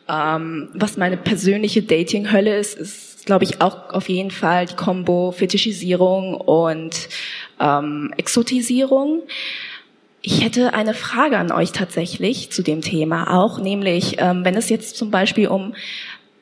[0.10, 5.32] ähm, was meine persönliche Dating-Hölle ist, ist glaube ich, auch auf jeden Fall die Kombo
[5.32, 7.10] Fetischisierung und
[7.60, 9.24] ähm, Exotisierung.
[10.22, 14.70] Ich hätte eine Frage an euch tatsächlich zu dem Thema auch, nämlich ähm, wenn es
[14.70, 15.74] jetzt zum Beispiel um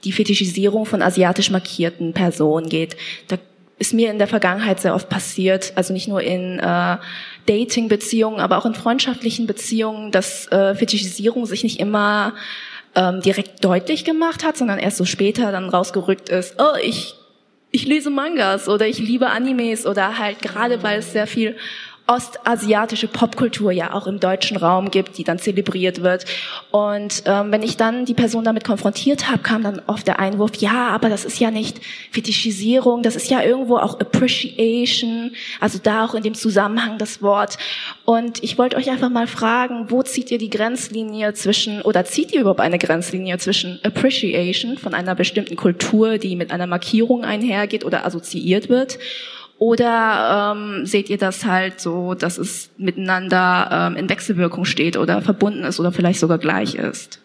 [0.03, 2.97] die Fetischisierung von asiatisch markierten Personen geht,
[3.27, 3.37] da
[3.79, 6.97] ist mir in der Vergangenheit sehr oft passiert, also nicht nur in äh,
[7.45, 12.33] Dating-Beziehungen, aber auch in freundschaftlichen Beziehungen, dass äh, Fetischisierung sich nicht immer
[12.97, 17.13] ähm, direkt deutlich gemacht hat, sondern erst so später dann rausgerückt ist, oh, ich,
[17.69, 21.55] ich lese Mangas oder ich liebe Animes oder halt gerade weil es sehr viel
[22.07, 26.25] ostasiatische Popkultur ja auch im deutschen Raum gibt, die dann zelebriert wird.
[26.71, 30.55] Und ähm, wenn ich dann die Person damit konfrontiert habe, kam dann oft der Einwurf,
[30.55, 31.81] ja, aber das ist ja nicht
[32.11, 37.57] Fetischisierung, das ist ja irgendwo auch Appreciation, also da auch in dem Zusammenhang das Wort.
[38.05, 42.31] Und ich wollte euch einfach mal fragen, wo zieht ihr die Grenzlinie zwischen, oder zieht
[42.31, 47.83] ihr überhaupt eine Grenzlinie zwischen Appreciation von einer bestimmten Kultur, die mit einer Markierung einhergeht
[47.83, 48.97] oder assoziiert wird,
[49.59, 55.21] oder ähm, seht ihr das halt so, dass es miteinander ähm, in Wechselwirkung steht oder
[55.21, 57.21] verbunden ist oder vielleicht sogar gleich ist?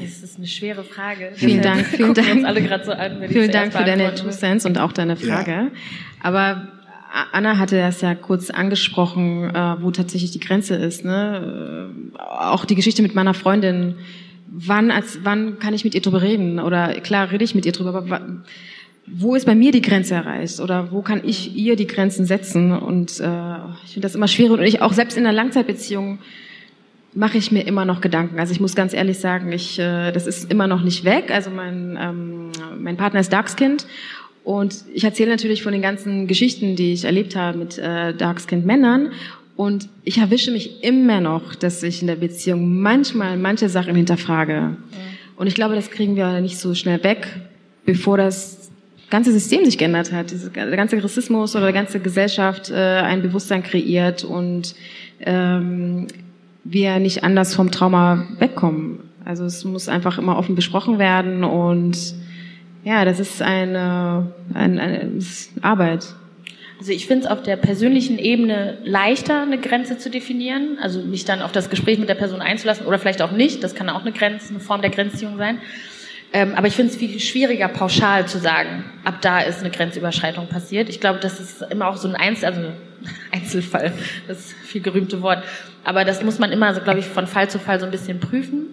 [0.00, 1.30] Das ist eine schwere Frage.
[1.34, 2.34] Vielen Dank, vielen Dank.
[2.34, 4.28] uns alle gerade so an, wenn Vielen Dank für deine Two.
[4.30, 5.70] Cents und auch deine Frage.
[6.22, 6.68] Aber
[7.10, 11.02] A- Anna hatte das ja kurz angesprochen, äh, wo tatsächlich die Grenze ist.
[11.04, 11.90] Ne?
[12.14, 13.94] Äh, Auch die Geschichte mit meiner Freundin.
[14.50, 16.58] Wann, als, wann kann ich mit ihr drüber reden?
[16.58, 18.20] Oder klar rede ich mit ihr drüber, aber
[19.06, 20.60] wo ist bei mir die Grenze erreicht?
[20.60, 22.72] Oder wo kann ich ihr die Grenzen setzen?
[22.72, 24.58] Und äh, ich finde das immer schwierig.
[24.58, 26.18] Und ich auch selbst in einer Langzeitbeziehung
[27.14, 28.38] mache ich mir immer noch Gedanken.
[28.38, 31.30] Also ich muss ganz ehrlich sagen, ich, äh, das ist immer noch nicht weg.
[31.30, 33.86] Also mein, ähm, mein Partner ist Darkskind
[34.44, 39.12] und ich erzähle natürlich von den ganzen Geschichten, die ich erlebt habe mit äh, Darkskind-Männern.
[39.58, 44.76] Und ich erwische mich immer noch, dass ich in der Beziehung manchmal manche Sachen hinterfrage.
[45.34, 47.26] Und ich glaube, das kriegen wir nicht so schnell weg,
[47.84, 48.70] bevor das
[49.10, 50.32] ganze System sich geändert hat.
[50.54, 54.76] Der ganze Rassismus oder die ganze Gesellschaft äh, ein Bewusstsein kreiert und
[55.18, 56.06] ähm,
[56.62, 59.00] wir nicht anders vom Trauma wegkommen.
[59.24, 62.14] Also es muss einfach immer offen besprochen werden und
[62.84, 65.10] ja, das ist eine, eine, eine
[65.62, 66.14] Arbeit.
[66.78, 71.24] Also ich finde es auf der persönlichen Ebene leichter, eine Grenze zu definieren, also mich
[71.24, 73.64] dann auf das Gespräch mit der Person einzulassen oder vielleicht auch nicht.
[73.64, 75.60] Das kann auch eine Grenze, eine Form der Grenzziehung sein.
[76.32, 80.46] Ähm, aber ich finde es viel schwieriger, pauschal zu sagen, ab da ist eine Grenzüberschreitung
[80.46, 80.88] passiert.
[80.88, 82.60] Ich glaube, das ist immer auch so ein Einzel, also
[83.32, 83.92] Einzelfall,
[84.28, 85.42] das ist viel gerühmte Wort.
[85.84, 88.20] Aber das muss man immer, so, glaube ich, von Fall zu Fall so ein bisschen
[88.20, 88.66] prüfen.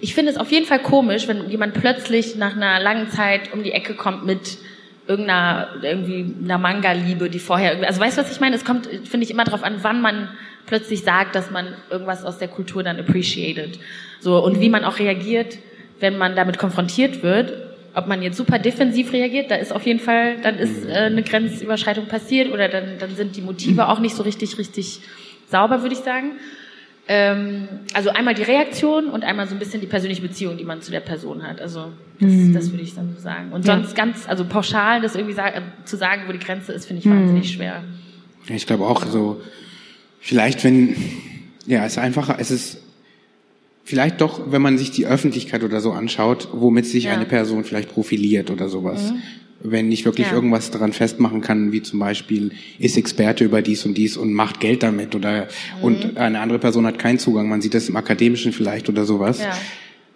[0.00, 3.62] Ich finde es auf jeden Fall komisch, wenn jemand plötzlich nach einer langen Zeit um
[3.62, 4.58] die Ecke kommt mit
[5.06, 8.56] irgendeiner irgendwie einer Manga-Liebe, die vorher irgendwie, also weißt du, was ich meine?
[8.56, 10.28] Es kommt, finde ich, immer darauf an, wann man
[10.66, 13.78] plötzlich sagt, dass man irgendwas aus der Kultur dann appreciated.
[14.20, 15.58] So, und wie man auch reagiert,
[16.00, 17.52] wenn man damit konfrontiert wird.
[17.94, 21.22] Ob man jetzt super defensiv reagiert, da ist auf jeden Fall, dann ist äh, eine
[21.22, 25.00] Grenzüberschreitung passiert oder dann, dann sind die Motive auch nicht so richtig, richtig
[25.50, 26.32] sauber, würde ich sagen.
[27.08, 30.82] Ähm, also einmal die Reaktion und einmal so ein bisschen die persönliche Beziehung, die man
[30.82, 31.60] zu der Person hat.
[31.60, 32.52] Also das, Mhm.
[32.52, 33.52] das würde ich dann so sagen.
[33.52, 33.74] Und Ja.
[33.76, 35.52] sonst ganz, also pauschal das irgendwie sa-
[35.84, 37.20] zu sagen, wo die Grenze ist, finde ich Mhm.
[37.20, 37.84] wahnsinnig schwer.
[38.48, 39.40] Ich glaube auch so,
[40.20, 40.96] vielleicht wenn,
[41.66, 42.82] ja, es ist einfacher, es ist
[43.84, 47.12] vielleicht doch, wenn man sich die Öffentlichkeit oder so anschaut, womit sich Ja.
[47.12, 49.12] eine Person vielleicht profiliert oder sowas.
[49.62, 50.34] Wenn ich wirklich Ja.
[50.34, 54.60] irgendwas daran festmachen kann, wie zum Beispiel ist Experte über dies und dies und macht
[54.60, 55.48] Geld damit oder
[55.80, 59.40] und eine andere Person hat keinen Zugang, man sieht das im Akademischen vielleicht oder sowas.
[59.40, 59.56] Ja.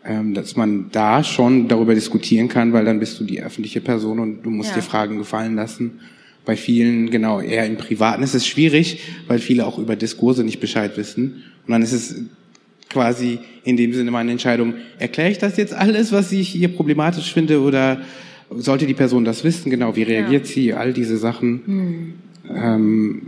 [0.03, 4.18] Ähm, dass man da schon darüber diskutieren kann, weil dann bist du die öffentliche Person
[4.18, 4.76] und du musst Ja.
[4.76, 6.01] dir Fragen gefallen lassen.
[6.47, 10.59] Bei vielen, genau, eher im Privaten ist es schwierig, weil viele auch über Diskurse nicht
[10.59, 11.43] Bescheid wissen.
[11.66, 12.14] Und dann ist es
[12.88, 17.32] quasi in dem Sinne meine Entscheidung, erkläre ich das jetzt alles, was ich hier problematisch
[17.32, 18.01] finde, oder
[18.57, 19.70] sollte die Person das wissen?
[19.70, 20.74] Genau, wie reagiert sie?
[20.74, 22.14] All diese Sachen.
[22.48, 23.22] Ähm,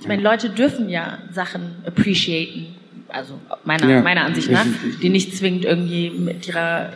[0.00, 2.66] Ich meine, Leute dürfen ja Sachen appreciaten,
[3.08, 3.34] also
[3.64, 4.02] meiner, Ja.
[4.02, 4.66] meiner Ansicht nach,
[5.00, 6.92] die nicht zwingend irgendwie mit ihrer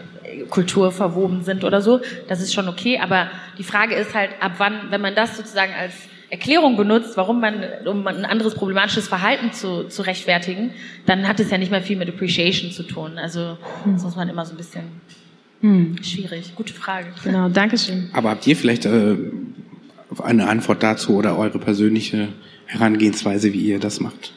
[0.50, 2.00] Kultur verwoben sind oder so.
[2.28, 5.72] Das ist schon okay, aber die Frage ist halt, ab wann, wenn man das sozusagen
[5.72, 5.94] als
[6.30, 10.72] Erklärung benutzt, warum man, um ein anderes problematisches Verhalten zu, zu rechtfertigen,
[11.06, 13.18] dann hat es ja nicht mehr viel mit Appreciation zu tun.
[13.18, 13.56] Also
[13.94, 14.82] das muss man immer so ein bisschen
[15.60, 15.96] Hm.
[16.02, 16.54] schwierig.
[16.54, 17.08] Gute Frage.
[17.24, 18.10] Genau, Dankeschön.
[18.12, 19.16] aber habt ihr vielleicht äh,
[20.22, 22.28] eine Antwort dazu oder eure persönliche
[22.66, 24.32] Herangehensweise, wie ihr das macht?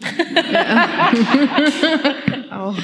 [2.50, 2.76] Auch.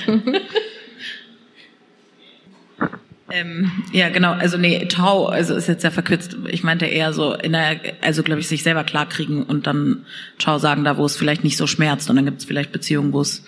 [3.31, 4.33] Ähm, ja, genau.
[4.33, 6.37] Also nee, Ciao, also ist jetzt sehr verkürzt.
[6.49, 10.05] Ich meinte eher so in der, also glaube ich, sich selber klarkriegen und dann
[10.39, 12.11] Ciao sagen, da wo es vielleicht nicht so schmerzt.
[12.11, 13.45] Und dann gibt es vielleicht Beziehungen, wo es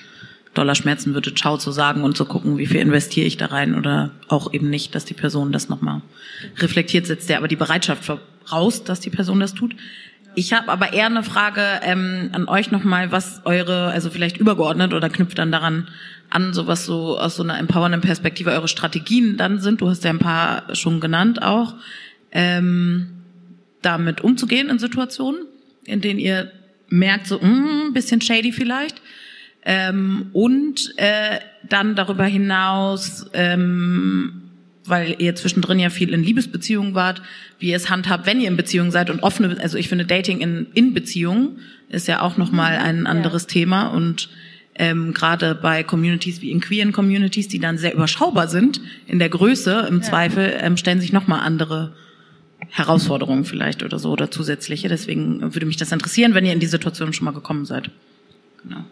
[0.54, 3.74] doller schmerzen würde, Ciao zu sagen und zu gucken, wie viel investiere ich da rein
[3.74, 6.00] oder auch eben nicht, dass die Person das nochmal
[6.58, 9.74] reflektiert, setzt der aber die Bereitschaft voraus, dass die Person das tut.
[10.36, 14.92] Ich habe aber eher eine Frage ähm, an euch nochmal, was eure, also vielleicht übergeordnet
[14.92, 15.88] oder knüpft dann daran
[16.30, 19.80] an, so was so aus so einer empowernden Perspektive eure Strategien dann sind.
[19.80, 21.74] Du hast ja ein paar schon genannt auch,
[22.32, 23.10] ähm,
[23.82, 25.46] damit umzugehen in Situationen,
[25.84, 26.50] in denen ihr
[26.88, 29.00] merkt, so ein bisschen shady vielleicht.
[29.64, 31.38] Ähm, und äh,
[31.68, 34.42] dann darüber hinaus, ähm,
[34.84, 37.22] weil ihr zwischendrin ja viel in Liebesbeziehungen wart,
[37.58, 40.40] wie ihr es handhabt, wenn ihr in Beziehung seid und offene, also ich finde Dating
[40.40, 44.28] in, in Beziehungen ist ja auch nochmal ein anderes Thema und
[44.76, 49.28] ähm, gerade bei Communities wie in queeren Communities, die dann sehr überschaubar sind in der
[49.28, 51.94] Größe, im Zweifel ähm, stellen sich nochmal andere
[52.70, 54.88] Herausforderungen vielleicht oder so oder zusätzliche.
[54.88, 57.90] Deswegen würde mich das interessieren, wenn ihr in die Situation schon mal gekommen seid.
[58.62, 58.84] Genau.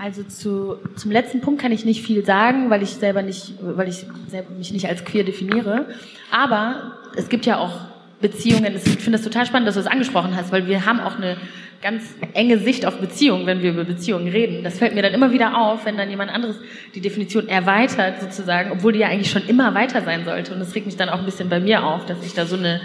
[0.00, 3.88] Also zu, zum letzten Punkt kann ich nicht viel sagen, weil ich selber nicht, weil
[3.88, 5.86] ich selber mich nicht als queer definiere.
[6.30, 7.80] Aber es gibt ja auch
[8.20, 8.76] Beziehungen.
[8.76, 11.36] Ich finde es total spannend, dass du es angesprochen hast, weil wir haben auch eine
[11.82, 14.62] ganz enge Sicht auf Beziehungen, wenn wir über Beziehungen reden.
[14.62, 16.56] Das fällt mir dann immer wieder auf, wenn dann jemand anderes
[16.94, 20.52] die Definition erweitert sozusagen, obwohl die ja eigentlich schon immer weiter sein sollte.
[20.52, 22.56] Und das regt mich dann auch ein bisschen bei mir auf, dass ich da so
[22.56, 22.80] eine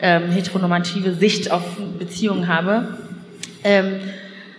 [0.00, 1.64] ähm, heteronormative Sicht auf
[1.98, 2.96] Beziehungen habe.
[3.64, 4.00] Ähm,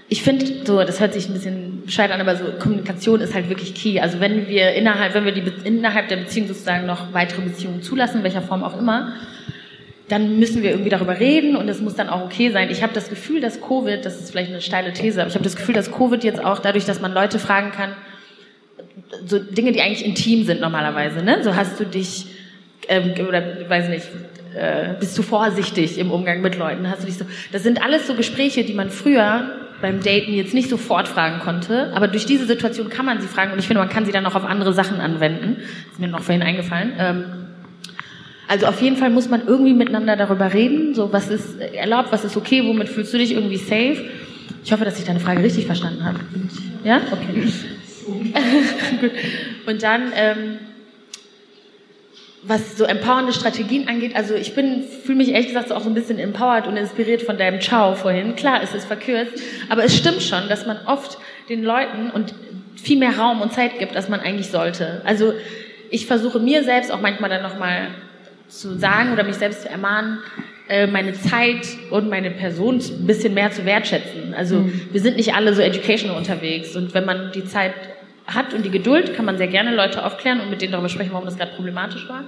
[0.08, 3.50] ich finde, so, das hört sich ein bisschen bescheid an, aber so Kommunikation ist halt
[3.50, 4.00] wirklich key.
[4.00, 8.18] Also wenn wir innerhalb, wenn wir die innerhalb der Beziehung sozusagen noch weitere Beziehungen zulassen,
[8.18, 9.14] in welcher Form auch immer,
[10.08, 12.70] dann müssen wir irgendwie darüber reden und es muss dann auch okay sein.
[12.70, 15.44] Ich habe das Gefühl, dass Covid, das ist vielleicht eine steile These, aber ich habe
[15.44, 17.96] das Gefühl, dass Covid jetzt auch dadurch, dass man Leute fragen kann,
[19.26, 21.44] so Dinge, die eigentlich intim sind normalerweise, ne?
[21.44, 22.28] So hast du dich
[22.88, 24.06] ähm, oder weiß nicht,
[24.56, 27.26] äh, bist du vorsichtig im Umgang mit Leuten, hast du dich so.
[27.52, 31.92] Das sind alles so Gespräche, die man früher beim Daten jetzt nicht sofort fragen konnte,
[31.94, 34.26] aber durch diese Situation kann man sie fragen und ich finde, man kann sie dann
[34.26, 35.58] auch auf andere Sachen anwenden.
[35.92, 36.94] Ist mir noch vorhin eingefallen.
[36.98, 37.26] Ähm,
[38.48, 42.26] also auf jeden Fall muss man irgendwie miteinander darüber reden, so was ist erlaubt, was
[42.26, 43.98] ist okay, womit fühlst du dich irgendwie safe.
[44.64, 46.20] Ich hoffe, dass ich deine Frage richtig verstanden habe.
[46.84, 47.02] Ja?
[47.12, 47.48] Okay.
[49.68, 50.58] Und dann, ähm,
[52.48, 55.90] was so empowernde Strategien angeht, also ich bin, fühle mich ehrlich gesagt so auch so
[55.90, 58.36] ein bisschen empowered und inspiriert von deinem Ciao vorhin.
[58.36, 61.18] Klar, es ist verkürzt, aber es stimmt schon, dass man oft
[61.50, 62.36] den Leuten und
[62.76, 65.02] viel mehr Raum und Zeit gibt, als man eigentlich sollte.
[65.06, 65.34] Also
[65.90, 67.88] ich versuche mir selbst auch manchmal dann nochmal
[68.48, 70.20] zu sagen oder mich selbst zu ermahnen,
[70.68, 74.34] äh, meine Zeit und meine Person ein bisschen mehr zu wertschätzen.
[74.36, 77.74] Also wir sind nicht alle so educational unterwegs und wenn man die Zeit
[78.28, 81.12] hat und die Geduld, kann man sehr gerne Leute aufklären und mit denen darüber sprechen,
[81.14, 82.24] warum das gerade problematisch war.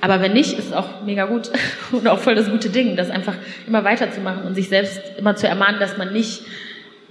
[0.00, 1.50] Aber wenn nicht, ist es auch mega gut
[1.92, 3.34] und auch voll das gute Ding, das einfach
[3.66, 6.42] immer weiterzumachen und sich selbst immer zu ermahnen, dass man nicht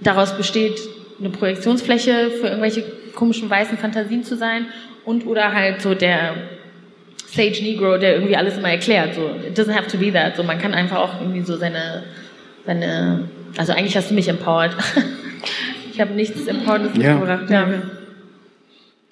[0.00, 0.80] daraus besteht,
[1.18, 2.84] eine Projektionsfläche für irgendwelche
[3.14, 4.66] komischen weißen Fantasien zu sein
[5.04, 6.34] und oder halt so der
[7.26, 9.14] Sage Negro, der irgendwie alles immer erklärt.
[9.14, 10.36] So, it doesn't have to be that.
[10.36, 12.04] So, man kann einfach auch irgendwie so seine,
[12.64, 13.28] seine
[13.58, 14.74] Also eigentlich hast du mich empowered.
[15.92, 17.14] ich habe nichts Empowerndes Ja.
[17.14, 17.50] mitgebracht.
[17.50, 17.68] Ja.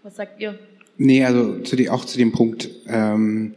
[0.06, 0.56] Was sagt ihr?
[0.98, 3.54] Nee, also zu die, auch zu dem Punkt, ähm,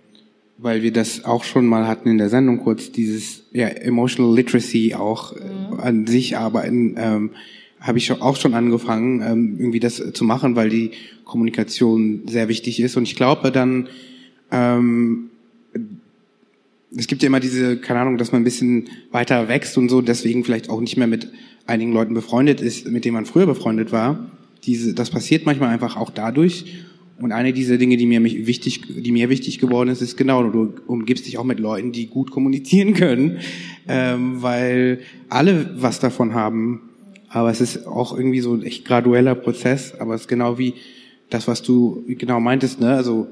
[0.57, 4.95] weil wir das auch schon mal hatten in der Sendung kurz, dieses ja, Emotional Literacy
[4.95, 5.41] auch äh,
[5.77, 7.29] an sich arbeiten, ähm,
[7.79, 10.89] habe ich auch schon angefangen, ähm, irgendwie das zu machen, weil die
[11.23, 12.97] Kommunikation sehr wichtig ist.
[12.97, 13.87] Und ich glaube dann,
[14.51, 15.29] ähm,
[16.97, 20.01] es gibt ja immer diese, keine Ahnung, dass man ein bisschen weiter wächst und so,
[20.01, 21.31] deswegen vielleicht auch nicht mehr mit
[21.67, 24.31] einigen Leuten befreundet ist, mit denen man früher befreundet war.
[24.65, 26.65] Diese, das passiert manchmal einfach auch dadurch.
[27.21, 30.73] Und eine dieser Dinge, die mir wichtig, die mir wichtig geworden ist, ist genau, du
[30.87, 33.39] umgibst dich auch mit Leuten, die gut kommunizieren können,
[33.87, 36.81] ähm, weil alle was davon haben.
[37.27, 39.93] Aber es ist auch irgendwie so ein echt gradueller Prozess.
[39.99, 40.75] Aber es ist genau wie
[41.29, 42.89] das, was du genau meintest, ne?
[42.95, 43.27] Also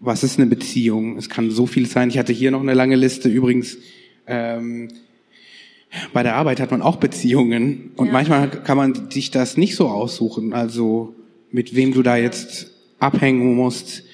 [0.00, 1.16] was ist eine Beziehung?
[1.16, 2.08] Es kann so viel sein.
[2.08, 3.28] Ich hatte hier noch eine lange Liste.
[3.28, 3.78] Übrigens,
[4.26, 4.88] ähm,
[6.12, 8.12] bei der Arbeit hat man auch Beziehungen und Ja.
[8.12, 10.52] manchmal kann man sich das nicht so aussuchen.
[10.52, 11.14] Also
[11.50, 14.04] mit wem du da jetzt abhängen musst.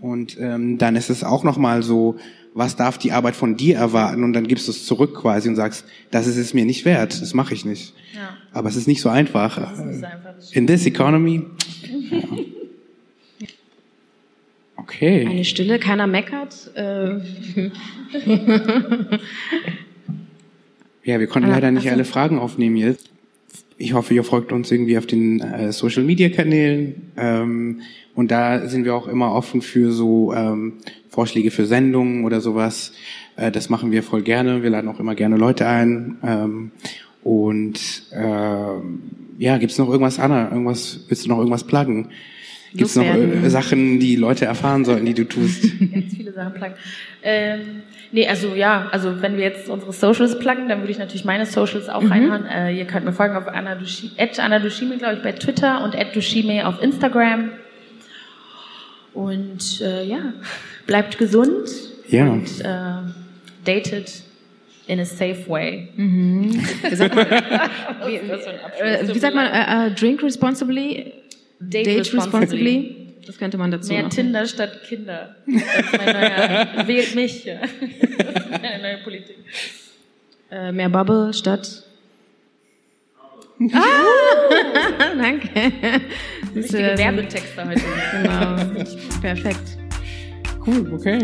[0.00, 2.16] Und ähm, dann ist es auch noch mal so,
[2.52, 4.22] was darf die Arbeit von dir erwarten?
[4.22, 7.20] Und dann gibst du es zurück quasi und sagst, das ist es mir nicht wert.
[7.20, 7.94] Das mache ich nicht.
[8.14, 8.36] Ja.
[8.52, 9.58] Aber es ist nicht so einfach.
[9.58, 10.34] Das ist nicht einfach.
[10.52, 11.42] In this economy.
[12.10, 13.48] Ja.
[14.76, 15.26] Okay.
[15.26, 16.70] Eine Stille, keiner meckert.
[16.76, 17.18] Äh,
[21.04, 21.94] Ja, wir konnten Ah, leider nicht ach so.
[21.94, 23.10] alle Fragen aufnehmen jetzt.
[23.76, 27.12] Ich hoffe, ihr folgt uns irgendwie auf den äh, Social Media Kanälen.
[27.16, 27.80] Ähm,
[28.14, 30.74] und da sind wir auch immer offen für so ähm,
[31.08, 32.92] Vorschläge für Sendungen oder sowas.
[33.36, 34.62] Äh, das machen wir voll gerne.
[34.62, 36.16] Wir laden auch immer gerne Leute ein.
[36.24, 36.70] Ähm,
[37.24, 37.80] und
[38.12, 39.00] ähm,
[39.38, 40.50] ja, gibt's noch irgendwas, Anna?
[40.50, 42.08] Irgendwas, willst du noch irgendwas pluggen?
[42.74, 43.44] Gibt's noch Loswerden.
[43.44, 45.62] äh, Sachen, die Leute erfahren sollten, die du tust?
[45.92, 46.74] ganz viele Sachen pluggen.
[47.22, 47.60] Ähm,
[48.12, 51.46] nee, also ja, also wenn wir jetzt unsere Socials pluggen, dann würde ich natürlich meine
[51.46, 52.46] Socials auch reinhauen.
[52.46, 55.84] Äh, ihr könnt mir folgen auf Anna Dushi, at Anna Dushime, glaube ich, bei Twitter
[55.84, 57.50] und at Dushime auf Instagram.
[59.12, 60.32] Und äh, ja,
[60.86, 61.68] bleibt gesund
[62.08, 62.26] Ja.
[62.28, 63.12] und äh,
[63.64, 64.10] dated
[64.86, 65.88] in a safe way.
[65.96, 66.52] mhm.
[66.90, 67.26] Wie sagt man,
[68.06, 68.20] wie,
[69.14, 71.12] wie sagt man äh, drink responsibly,
[71.68, 72.32] Date, date responsibly.
[72.32, 73.04] responsibly?
[73.26, 74.10] Das könnte man dazu Mehr noch.
[74.10, 75.36] Tinder statt Kinder.
[75.46, 77.44] Das ist mein neuer, wählt mich.
[77.44, 77.60] Ja.
[78.16, 79.36] Das ist meine neue Politik.
[80.50, 81.84] Äh, mehr Bubble statt.
[83.72, 83.80] Ah,
[85.16, 85.48] danke.
[85.52, 87.82] Das ist, Richtige äh, Werbetexte heute.
[88.12, 89.20] Genau.
[89.20, 89.78] Perfekt.
[90.66, 91.18] Cool, okay.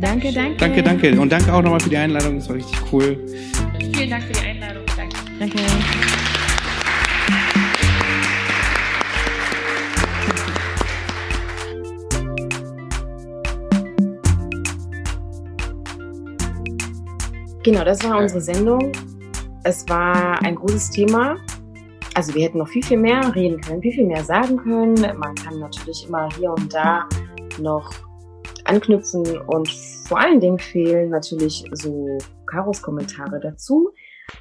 [0.00, 0.56] Danke, danke.
[0.56, 1.20] Danke, danke.
[1.20, 2.36] Und danke auch nochmal für die Einladung.
[2.38, 3.24] Das war richtig cool.
[3.94, 4.82] Vielen Dank für die Einladung.
[4.96, 5.16] Danke.
[5.38, 5.58] Danke.
[17.64, 18.92] Genau, das war unsere Sendung.
[19.64, 21.38] Es war ein großes Thema.
[22.14, 24.94] Also wir hätten noch viel, viel mehr reden können, viel, viel mehr sagen können.
[25.18, 27.08] Man kann natürlich immer hier und da
[27.58, 27.90] noch
[28.66, 29.70] anknüpfen und
[30.06, 33.94] vor allen Dingen fehlen natürlich so Karos Kommentare dazu.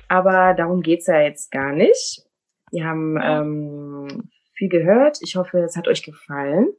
[0.09, 2.26] Aber darum geht's ja jetzt gar nicht.
[2.71, 5.19] Wir haben ähm, viel gehört.
[5.21, 6.74] Ich hoffe, es hat euch gefallen.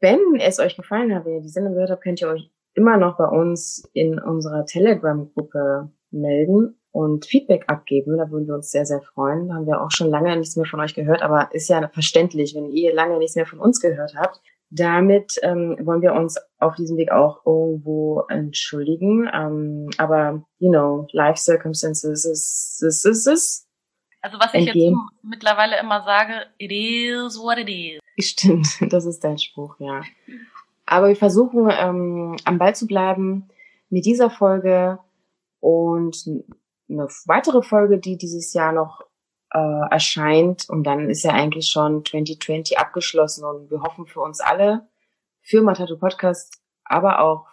[0.00, 2.96] Wenn es euch gefallen hat, wenn ihr die Sendung gehört habt, könnt ihr euch immer
[2.96, 8.18] noch bei uns in unserer Telegram-Gruppe melden und Feedback abgeben.
[8.18, 9.48] Da würden wir uns sehr, sehr freuen.
[9.48, 12.54] Da haben wir auch schon lange nichts mehr von euch gehört, aber ist ja verständlich,
[12.54, 14.40] wenn ihr lange nichts mehr von uns gehört habt.
[14.72, 19.28] Damit ähm, wollen wir uns auf diesem Weg auch irgendwo entschuldigen.
[19.32, 23.66] Ähm, aber, you know, life circumstances is, is, is, is.
[24.22, 25.00] Also was ich jetzt Entgehen.
[25.22, 28.00] mittlerweile immer sage, it is what it is.
[28.24, 30.02] Stimmt, das ist dein Spruch, ja.
[30.90, 33.48] Aber wir versuchen, ähm, am Ball zu bleiben
[33.88, 34.98] mit dieser Folge
[35.60, 36.24] und
[36.88, 39.02] eine weitere Folge, die dieses Jahr noch
[39.52, 40.68] äh, erscheint.
[40.68, 44.88] Und dann ist ja eigentlich schon 2020 abgeschlossen und wir hoffen für uns alle,
[45.42, 47.46] für Matatu Podcast, aber auch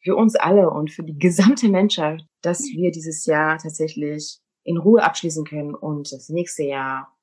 [0.00, 5.02] für uns alle und für die gesamte Menschheit, dass wir dieses Jahr tatsächlich in Ruhe
[5.02, 7.16] abschließen können und das nächste Jahr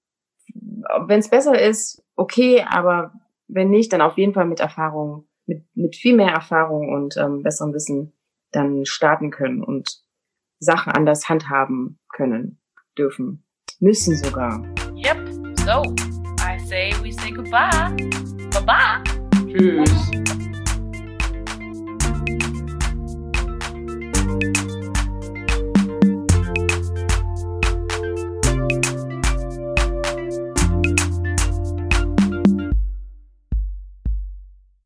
[1.07, 3.13] wenn es besser ist, okay, aber
[3.47, 7.43] wenn nicht, dann auf jeden Fall mit Erfahrung, mit, mit viel mehr Erfahrung und ähm,
[7.43, 8.13] besserem Wissen
[8.51, 10.01] dann starten können und
[10.59, 12.59] Sachen anders handhaben können,
[12.97, 13.43] dürfen,
[13.79, 14.63] müssen sogar.
[14.95, 15.29] Yep.
[15.65, 15.83] So,
[16.39, 17.95] I say we say goodbye.
[18.51, 19.03] Bye bye.
[19.47, 20.32] Tschüss.